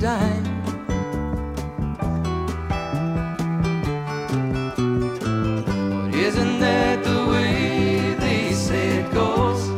Dime. 0.03 0.42
But 6.03 6.12
isn't 6.12 6.59
that 6.59 7.05
the 7.05 7.26
way 7.30 8.16
they 8.18 8.53
say 8.53 8.98
it 8.98 9.12
goes? 9.12 9.68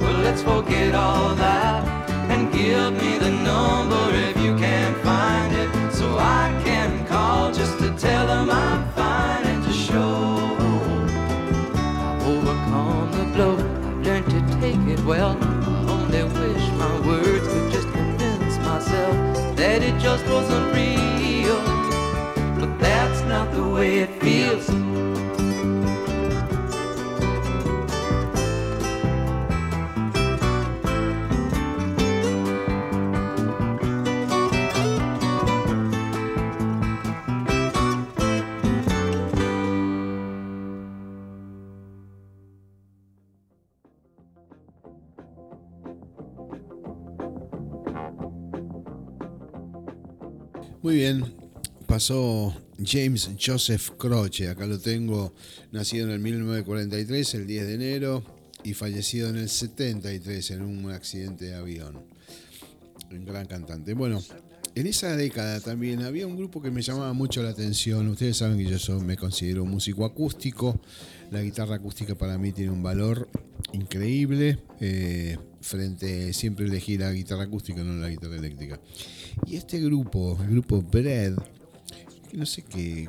Well, 0.00 0.18
let's 0.24 0.42
forget 0.42 0.94
all 0.94 1.34
that 1.34 1.84
and 2.30 2.50
give 2.50 2.94
me 2.94 3.18
the 3.18 3.30
number 3.30 4.04
if 4.14 4.38
you 4.38 4.56
can't 4.56 4.96
find 5.04 5.54
it, 5.54 5.92
so 5.92 6.16
I 6.16 6.58
can 6.64 7.06
call 7.06 7.52
just 7.52 7.78
to 7.80 7.94
tell 7.98 8.26
them 8.26 8.48
I'm 8.48 8.90
fine 8.92 9.44
and 9.44 9.62
to 9.64 9.72
show 9.72 10.56
I've 12.06 12.26
overcome 12.26 13.10
the 13.18 13.24
blow. 13.34 13.56
I've 13.58 14.06
learned 14.06 14.30
to 14.30 14.60
take 14.62 14.80
it 14.88 15.04
well. 15.04 15.36
I 15.42 15.90
only 15.90 16.24
wish 16.40 16.70
my 16.84 17.06
words 17.06 17.46
could 17.48 17.70
just 17.70 17.88
convince 17.92 18.56
myself 18.64 19.31
that 19.62 19.80
it 19.80 19.96
just 20.00 20.26
wasn't 20.26 20.66
real. 20.74 21.62
But 22.58 22.80
that's 22.80 23.20
not 23.32 23.46
the 23.54 23.62
way 23.62 24.00
it 24.00 24.21
Muy 50.82 50.96
bien, 50.96 51.24
pasó 51.86 52.52
James 52.84 53.30
Joseph 53.40 53.90
Croce, 53.96 54.48
acá 54.48 54.66
lo 54.66 54.80
tengo, 54.80 55.32
nacido 55.70 56.06
en 56.06 56.12
el 56.12 56.18
1943, 56.18 57.34
el 57.34 57.46
10 57.46 57.66
de 57.68 57.74
enero, 57.74 58.24
y 58.64 58.74
fallecido 58.74 59.28
en 59.28 59.36
el 59.36 59.48
73 59.48 60.50
en 60.50 60.62
un 60.62 60.90
accidente 60.90 61.44
de 61.44 61.54
avión. 61.54 62.04
Un 63.12 63.24
gran 63.24 63.46
cantante. 63.46 63.94
Bueno, 63.94 64.20
en 64.74 64.86
esa 64.86 65.14
década 65.16 65.60
también 65.60 66.02
había 66.02 66.26
un 66.26 66.36
grupo 66.36 66.62
que 66.62 66.70
me 66.70 66.82
llamaba 66.82 67.12
mucho 67.12 67.42
la 67.42 67.50
atención. 67.50 68.08
Ustedes 68.08 68.38
saben 68.38 68.56
que 68.58 68.64
yo 68.64 68.78
soy- 68.78 69.02
me 69.02 69.16
considero 69.16 69.64
músico 69.66 70.04
acústico. 70.04 70.80
La 71.30 71.42
guitarra 71.42 71.76
acústica 71.76 72.14
para 72.14 72.38
mí 72.38 72.52
tiene 72.52 72.70
un 72.70 72.82
valor 72.82 73.28
increíble. 73.72 74.58
eh, 74.80 75.38
frente 75.60 76.32
siempre 76.32 76.66
elegí 76.66 76.98
la 76.98 77.12
guitarra 77.12 77.44
acústica, 77.44 77.84
no 77.84 77.94
la 77.94 78.08
guitarra 78.08 78.34
eléctrica. 78.36 78.80
Y 79.46 79.54
este 79.54 79.78
grupo, 79.78 80.36
el 80.42 80.50
grupo 80.50 80.82
Bread, 80.82 81.34
no 82.32 82.44
sé 82.46 82.62
qué, 82.62 83.08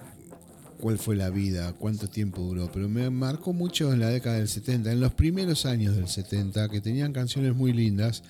cuál 0.84 0.98
fue 0.98 1.16
la 1.16 1.30
vida, 1.30 1.72
cuánto 1.80 2.10
tiempo 2.10 2.42
duró, 2.42 2.70
pero 2.70 2.90
me 2.90 3.10
marcó 3.10 3.54
mucho 3.54 3.94
en 3.94 4.02
la 4.02 4.10
década 4.10 4.36
del 4.36 4.50
70, 4.50 4.92
en 4.92 5.00
los 5.00 5.14
primeros 5.14 5.66
años 5.66 5.96
del 5.96 6.10
70, 6.10 6.68
que 6.68 6.82
tenían 6.82 7.14
canciones 7.14 7.56
muy 7.56 7.72
lindas 7.72 8.22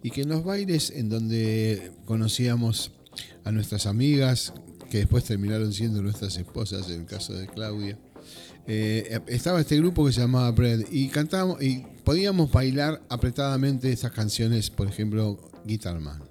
y 0.00 0.12
que 0.12 0.22
en 0.22 0.28
los 0.28 0.44
bailes 0.44 0.90
en 0.90 1.08
donde 1.08 1.90
conocíamos 2.04 2.92
a 3.42 3.50
nuestras 3.50 3.86
amigas, 3.86 4.52
que 4.88 4.98
después 4.98 5.24
terminaron 5.24 5.72
siendo 5.72 6.00
nuestras 6.00 6.36
esposas, 6.36 6.88
en 6.90 7.00
el 7.00 7.06
caso 7.06 7.32
de 7.32 7.48
Claudia, 7.48 7.98
eh, 8.68 9.18
estaba 9.26 9.60
este 9.60 9.76
grupo 9.76 10.06
que 10.06 10.12
se 10.12 10.20
llamaba 10.20 10.48
Bread 10.52 10.84
y 10.92 11.08
cantábamos 11.08 11.60
y 11.60 11.84
podíamos 12.04 12.52
bailar 12.52 13.02
apretadamente 13.08 13.90
estas 13.90 14.12
canciones, 14.12 14.70
por 14.70 14.86
ejemplo, 14.86 15.40
Guitar 15.64 15.98
Man. 15.98 16.29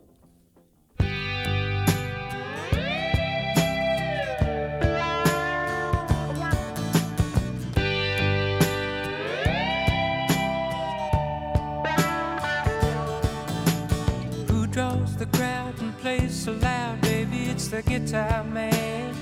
So 16.49 16.55
loud, 16.65 17.01
baby? 17.01 17.49
It's 17.49 17.67
the 17.67 17.81
guitar 17.81 18.43
man. 18.43 19.13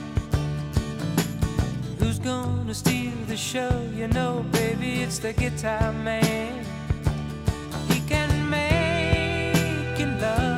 Who's 2.00 2.20
gonna 2.20 2.74
steal 2.74 3.18
the 3.28 3.38
show? 3.38 3.74
You 3.94 4.08
know, 4.08 4.46
baby, 4.52 5.02
it's 5.02 5.20
the 5.20 5.34
guitar 5.34 5.92
man. 5.94 6.66
He 7.90 8.00
can 8.02 8.32
make 8.50 10.00
you 10.00 10.08
love, 10.22 10.57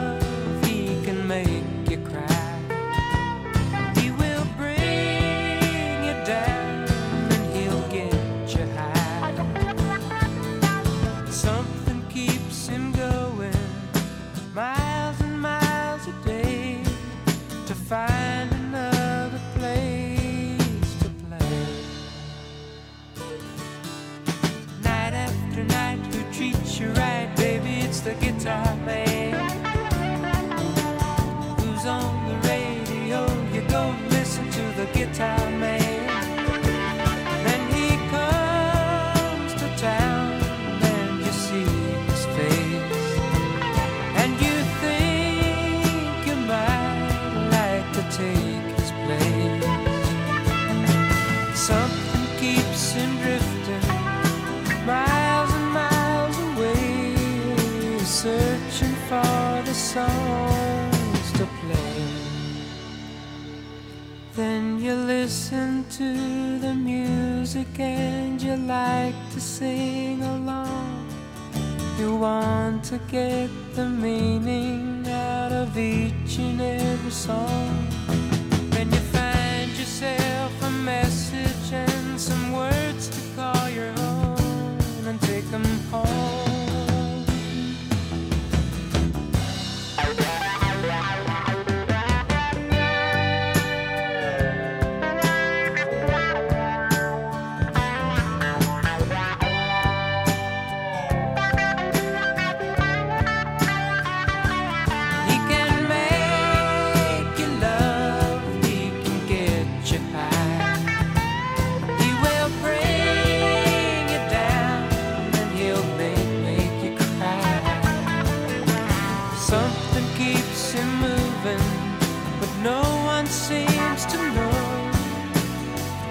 no 122.63 122.81
one 123.05 123.25
seems 123.25 124.05
to 124.05 124.17
know 124.17 124.91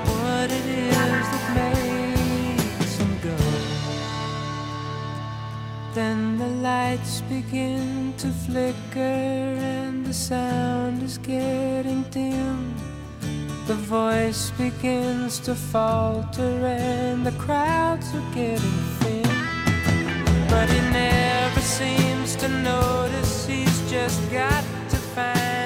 what 0.05 0.51
it 0.51 0.66
is 0.66 1.24
that 1.32 1.46
makes 1.55 2.96
him 2.96 3.18
go. 3.22 3.36
Then 5.94 6.38
the 6.38 6.49
lights 6.62 7.20
begin 7.22 8.14
to 8.18 8.28
flicker 8.28 9.01
and 9.01 10.07
the 10.07 10.14
sound 10.14 11.03
is 11.03 11.18
getting 11.18 12.03
dim. 12.05 12.74
The 13.66 13.74
voice 13.74 14.51
begins 14.53 15.38
to 15.40 15.55
falter 15.55 16.66
and 16.66 17.26
the 17.26 17.32
crowds 17.32 18.14
are 18.14 18.34
getting 18.34 18.78
thin. 19.01 19.28
But 20.49 20.70
he 20.70 20.80
never 20.90 21.61
seems 21.61 22.36
to 22.36 22.49
notice 22.49 23.46
he's 23.46 23.90
just 23.90 24.30
got 24.30 24.64
to 24.88 24.96
find 24.96 25.57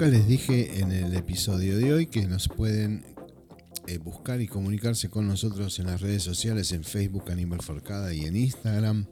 Nunca 0.00 0.16
les 0.16 0.28
dije 0.28 0.78
en 0.78 0.92
el 0.92 1.16
episodio 1.16 1.76
de 1.76 1.92
hoy 1.92 2.06
que 2.06 2.24
nos 2.28 2.46
pueden 2.46 3.04
eh, 3.88 3.98
buscar 3.98 4.40
y 4.40 4.46
comunicarse 4.46 5.10
con 5.10 5.26
nosotros 5.26 5.76
en 5.80 5.86
las 5.86 6.00
redes 6.00 6.22
sociales, 6.22 6.70
en 6.70 6.84
Facebook 6.84 7.32
Animal 7.32 7.60
Forcada 7.62 8.14
y 8.14 8.20
en 8.24 8.36
Instagram. 8.36 9.06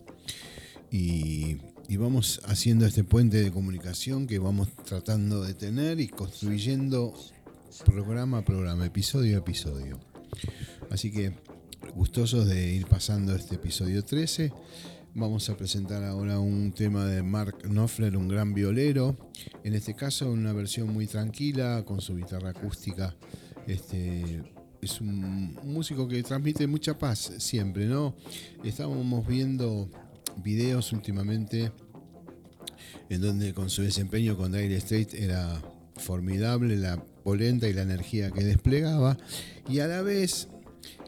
Y, 0.92 1.56
y 1.88 1.96
vamos 1.96 2.40
haciendo 2.44 2.86
este 2.86 3.02
puente 3.02 3.42
de 3.42 3.50
comunicación 3.50 4.28
que 4.28 4.38
vamos 4.38 4.68
tratando 4.84 5.42
de 5.42 5.54
tener 5.54 5.98
y 5.98 6.06
construyendo 6.06 7.12
programa 7.84 8.38
a 8.38 8.44
programa, 8.44 8.86
episodio 8.86 9.34
a 9.34 9.40
episodio. 9.40 9.98
Así 10.88 11.10
que 11.10 11.32
gustosos 11.96 12.46
de 12.46 12.74
ir 12.74 12.86
pasando 12.86 13.34
este 13.34 13.56
episodio 13.56 14.04
13. 14.04 14.52
Vamos 15.18 15.48
a 15.48 15.56
presentar 15.56 16.04
ahora 16.04 16.38
un 16.38 16.72
tema 16.72 17.06
de 17.06 17.22
Mark 17.22 17.62
Knopfler, 17.62 18.18
un 18.18 18.28
gran 18.28 18.52
violero. 18.52 19.16
En 19.64 19.72
este 19.72 19.94
caso, 19.94 20.30
una 20.30 20.52
versión 20.52 20.92
muy 20.92 21.06
tranquila, 21.06 21.82
con 21.86 22.02
su 22.02 22.16
guitarra 22.16 22.50
acústica. 22.50 23.16
Este, 23.66 24.42
es 24.82 25.00
un 25.00 25.58
músico 25.64 26.06
que 26.06 26.22
transmite 26.22 26.66
mucha 26.66 26.98
paz 26.98 27.32
siempre, 27.38 27.86
¿no? 27.86 28.14
Estábamos 28.62 29.26
viendo 29.26 29.88
videos 30.44 30.92
últimamente 30.92 31.72
en 33.08 33.22
donde 33.22 33.54
con 33.54 33.70
su 33.70 33.80
desempeño 33.80 34.36
con 34.36 34.52
Dire 34.52 34.78
Straits 34.78 35.14
era 35.14 35.62
formidable 35.96 36.76
la 36.76 37.02
polenta 37.24 37.66
y 37.66 37.72
la 37.72 37.80
energía 37.80 38.32
que 38.32 38.44
desplegaba. 38.44 39.16
Y 39.66 39.78
a 39.78 39.86
la 39.86 40.02
vez, 40.02 40.48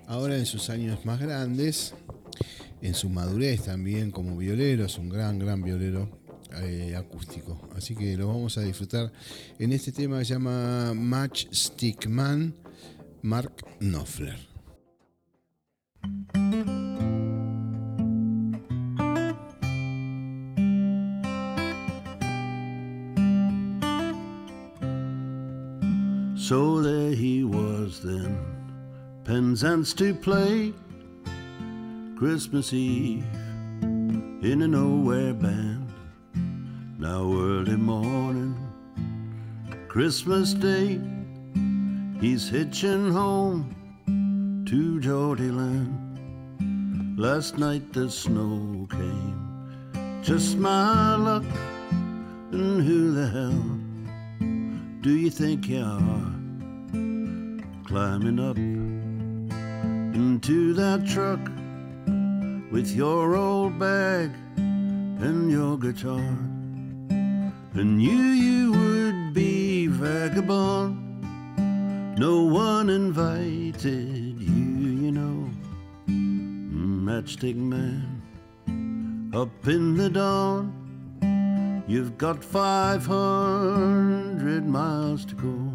ahora 0.06 0.38
en 0.38 0.46
sus 0.46 0.70
años 0.70 1.04
más 1.04 1.20
grandes, 1.20 1.92
en 2.82 2.94
su 2.94 3.08
madurez 3.08 3.64
también 3.64 4.10
como 4.10 4.36
violero, 4.36 4.84
es 4.84 4.98
un 4.98 5.08
gran, 5.08 5.38
gran 5.38 5.62
violero. 5.62 6.08
eh, 6.56 6.94
acústico. 6.96 7.58
Así 7.76 7.94
que 7.94 8.16
lo 8.16 8.28
vamos 8.28 8.58
a 8.58 8.62
disfrutar 8.62 9.12
en 9.58 9.72
este 9.72 9.92
tema 9.92 10.18
que 10.18 10.24
se 10.24 10.34
llama 10.34 10.92
Matchstick 10.94 12.06
Man, 12.06 12.54
Mark 13.22 13.64
Knopfler. 13.80 14.38
So 26.36 26.80
there 26.80 27.14
he 27.14 27.44
was 27.44 28.00
then, 28.00 28.38
Penzance 29.24 29.92
to 29.94 30.14
play, 30.14 30.72
Christmas 32.18 32.72
Eve 32.72 33.24
in 33.80 34.62
a 34.62 34.66
nowhere 34.66 35.32
band. 35.32 35.88
Now 36.98 37.32
early 37.32 37.76
morning, 37.76 38.56
Christmas 39.86 40.52
Day, 40.52 41.00
he's 42.20 42.48
hitching 42.48 43.12
home 43.12 43.72
to 44.68 44.98
Geordie 44.98 45.52
Land. 45.52 47.16
Last 47.16 47.56
night 47.56 47.92
the 47.92 48.10
snow 48.10 48.88
came, 48.90 50.20
just 50.20 50.56
my 50.56 51.14
luck, 51.14 51.44
and 52.50 52.82
who 52.82 53.12
the 53.12 53.28
hell 53.28 53.78
do 55.02 55.16
you 55.16 55.30
think 55.30 55.68
you 55.68 55.84
are? 55.84 56.32
Climbing 57.86 58.40
up 58.40 58.56
into 60.16 60.74
that 60.74 61.06
truck 61.06 61.38
with 62.70 62.94
your 62.94 63.34
old 63.36 63.78
bag 63.78 64.30
and 64.56 65.50
your 65.50 65.76
guitar. 65.78 66.36
And 67.74 67.98
knew 67.98 68.10
you 68.10 68.72
would 68.72 69.34
be 69.34 69.86
vagabond. 69.86 71.04
No 72.18 72.42
one 72.42 72.90
invited 72.90 74.40
you, 74.40 74.88
you 75.04 75.12
know. 75.12 75.48
Matchstick 76.08 77.56
man, 77.56 78.20
up 79.34 79.66
in 79.66 79.96
the 79.96 80.10
dawn. 80.10 80.74
You've 81.86 82.18
got 82.18 82.44
500 82.44 84.66
miles 84.66 85.24
to 85.24 85.34
go. 85.34 85.67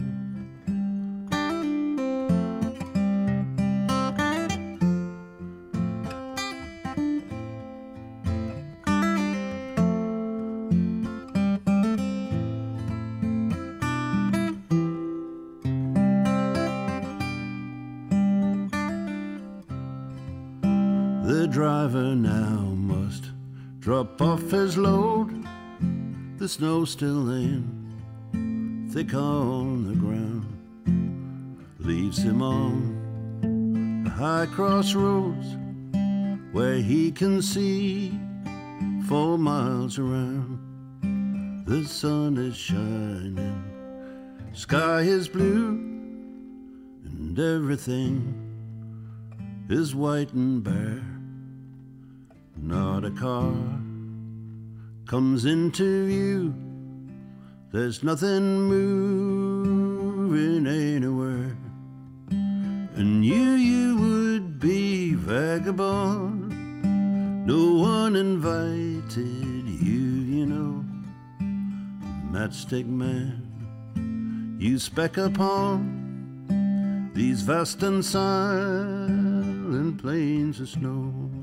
Driver 21.54 22.16
now 22.16 22.62
must 22.74 23.26
drop 23.78 24.20
off 24.24 24.42
his 24.50 24.76
load. 24.76 25.46
The 26.40 26.50
snow's 26.50 26.90
still 26.90 27.30
in, 27.30 28.90
thick 28.92 29.14
on 29.14 29.88
the 29.88 29.94
ground. 29.94 30.48
Leaves 31.78 32.18
him 32.18 32.42
on 32.42 34.04
a 34.08 34.10
high 34.10 34.48
crossroads 34.48 35.56
where 36.54 36.78
he 36.78 37.12
can 37.12 37.40
see 37.40 38.18
four 39.08 39.38
miles 39.38 40.00
around. 40.00 40.58
The 41.68 41.86
sun 41.86 42.40
is 42.40 42.58
shining, 42.58 43.64
sky 44.54 45.02
is 45.02 45.28
blue, 45.28 45.70
and 47.06 47.38
everything 47.38 48.34
is 49.70 49.94
white 49.94 50.34
and 50.34 50.64
bare. 50.64 51.13
Not 52.66 53.04
a 53.04 53.12
car 53.12 53.54
comes 55.06 55.44
into 55.44 56.08
view. 56.08 56.54
There's 57.74 58.04
nothing 58.04 58.62
moving 58.70 60.66
anywhere. 60.66 61.58
And 62.30 63.26
you, 63.26 63.52
you 63.52 63.98
would 63.98 64.60
be 64.62 65.14
vagabond. 65.14 66.54
No 67.46 67.74
one 67.74 68.16
invited 68.16 69.18
you, 69.18 70.02
you 70.34 70.46
know. 70.46 70.86
Matchstick 72.32 72.86
man, 72.86 74.56
you 74.58 74.80
speck 74.80 75.18
upon 75.18 77.12
these 77.14 77.42
vast 77.42 77.84
and 77.84 78.04
silent 78.06 79.22
plains 80.02 80.62
of 80.62 80.70
snow. 80.70 81.43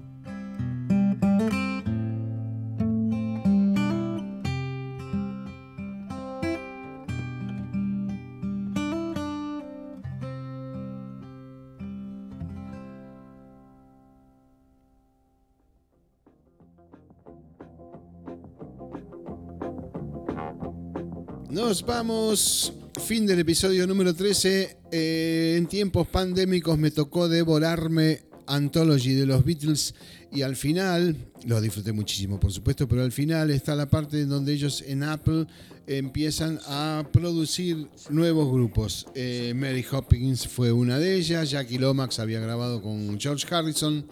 Nos 21.71 21.87
vamos. 21.87 22.73
Fin 23.01 23.27
del 23.27 23.39
episodio 23.39 23.87
número 23.87 24.13
13. 24.13 24.79
Eh, 24.91 25.55
en 25.57 25.69
tiempos 25.69 26.09
pandémicos 26.09 26.77
me 26.77 26.91
tocó 26.91 27.29
devorarme 27.29 28.23
Anthology 28.49 29.13
de 29.13 29.25
los 29.25 29.45
Beatles 29.45 29.95
y 30.33 30.43
al 30.43 30.57
final, 30.57 31.17
lo 31.47 31.61
disfruté 31.61 31.93
muchísimo 31.93 32.41
por 32.41 32.51
supuesto, 32.51 32.89
pero 32.89 33.05
al 33.05 33.13
final 33.13 33.53
está 33.53 33.77
la 33.77 33.89
parte 33.89 34.21
en 34.21 34.31
donde 34.31 34.53
ellos 34.53 34.83
en 34.85 35.05
Apple 35.05 35.47
empiezan 35.87 36.59
a 36.67 37.07
producir 37.13 37.87
nuevos 38.09 38.53
grupos. 38.53 39.07
Eh, 39.15 39.53
Mary 39.55 39.87
Hopkins 39.93 40.49
fue 40.49 40.73
una 40.73 40.99
de 40.99 41.15
ellas, 41.15 41.53
Jackie 41.53 41.79
Lomax 41.79 42.19
había 42.19 42.41
grabado 42.41 42.83
con 42.83 43.17
George 43.21 43.47
Harrison. 43.55 44.05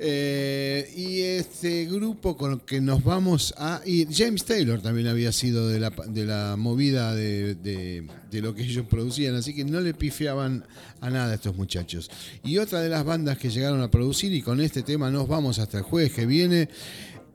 Eh, 0.00 0.92
y 0.96 1.20
este 1.22 1.86
grupo 1.86 2.36
con 2.36 2.52
el 2.52 2.60
que 2.60 2.80
nos 2.80 3.02
vamos 3.02 3.52
a 3.58 3.80
ir, 3.84 4.06
James 4.12 4.44
Taylor 4.44 4.80
también 4.80 5.08
había 5.08 5.32
sido 5.32 5.66
de 5.68 5.80
la, 5.80 5.90
de 6.06 6.24
la 6.24 6.54
movida 6.56 7.14
de, 7.16 7.56
de- 7.56 8.06
de 8.30 8.40
lo 8.42 8.54
que 8.54 8.62
ellos 8.62 8.86
producían, 8.88 9.34
así 9.34 9.54
que 9.54 9.64
no 9.64 9.80
le 9.80 9.94
pifiaban 9.94 10.64
a 11.00 11.10
nada 11.10 11.34
estos 11.34 11.56
muchachos. 11.56 12.10
Y 12.44 12.58
otra 12.58 12.80
de 12.80 12.88
las 12.90 13.04
bandas 13.04 13.38
que 13.38 13.50
llegaron 13.50 13.80
a 13.82 13.90
producir, 13.90 14.32
y 14.32 14.40
con 14.42 14.60
este 14.60 14.82
tema 14.82 15.10
nos 15.10 15.26
vamos 15.26 15.58
hasta 15.58 15.78
el 15.78 15.84
jueves 15.84 16.12
que 16.12 16.26
viene, 16.26 16.68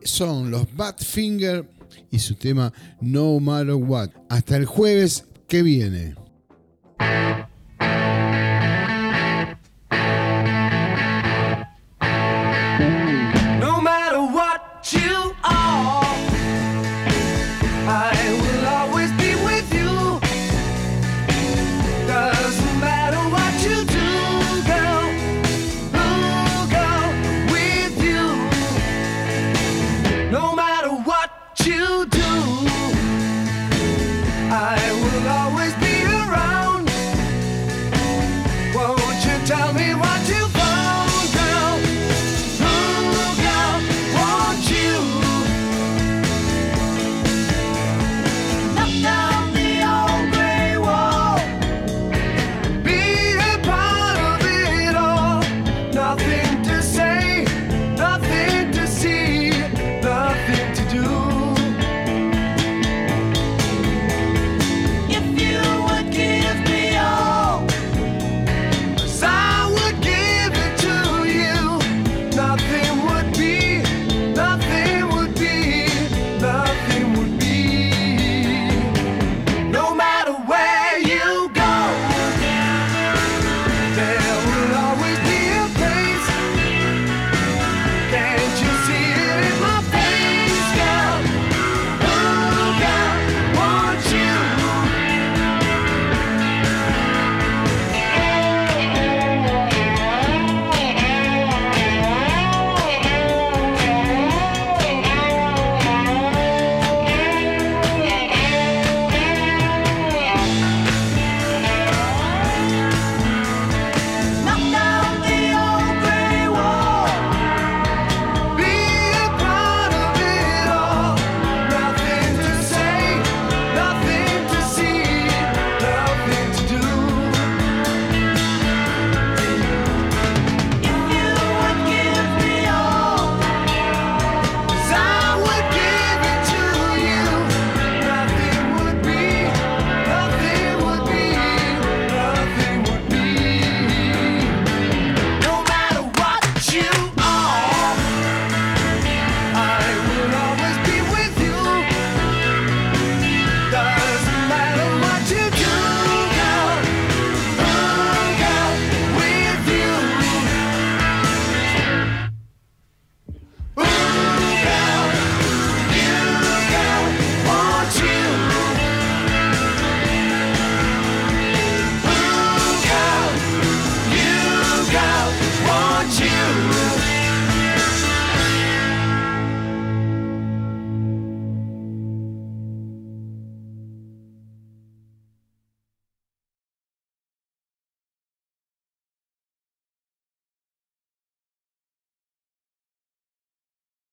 son 0.04 0.50
los 0.52 0.74
Badfinger 0.76 1.68
y 2.12 2.20
su 2.20 2.36
tema 2.36 2.72
No 3.02 3.40
Matter 3.40 3.74
What. 3.74 4.12
Hasta 4.30 4.56
el 4.56 4.66
jueves 4.66 5.26
que 5.48 5.64
viene. 5.64 6.16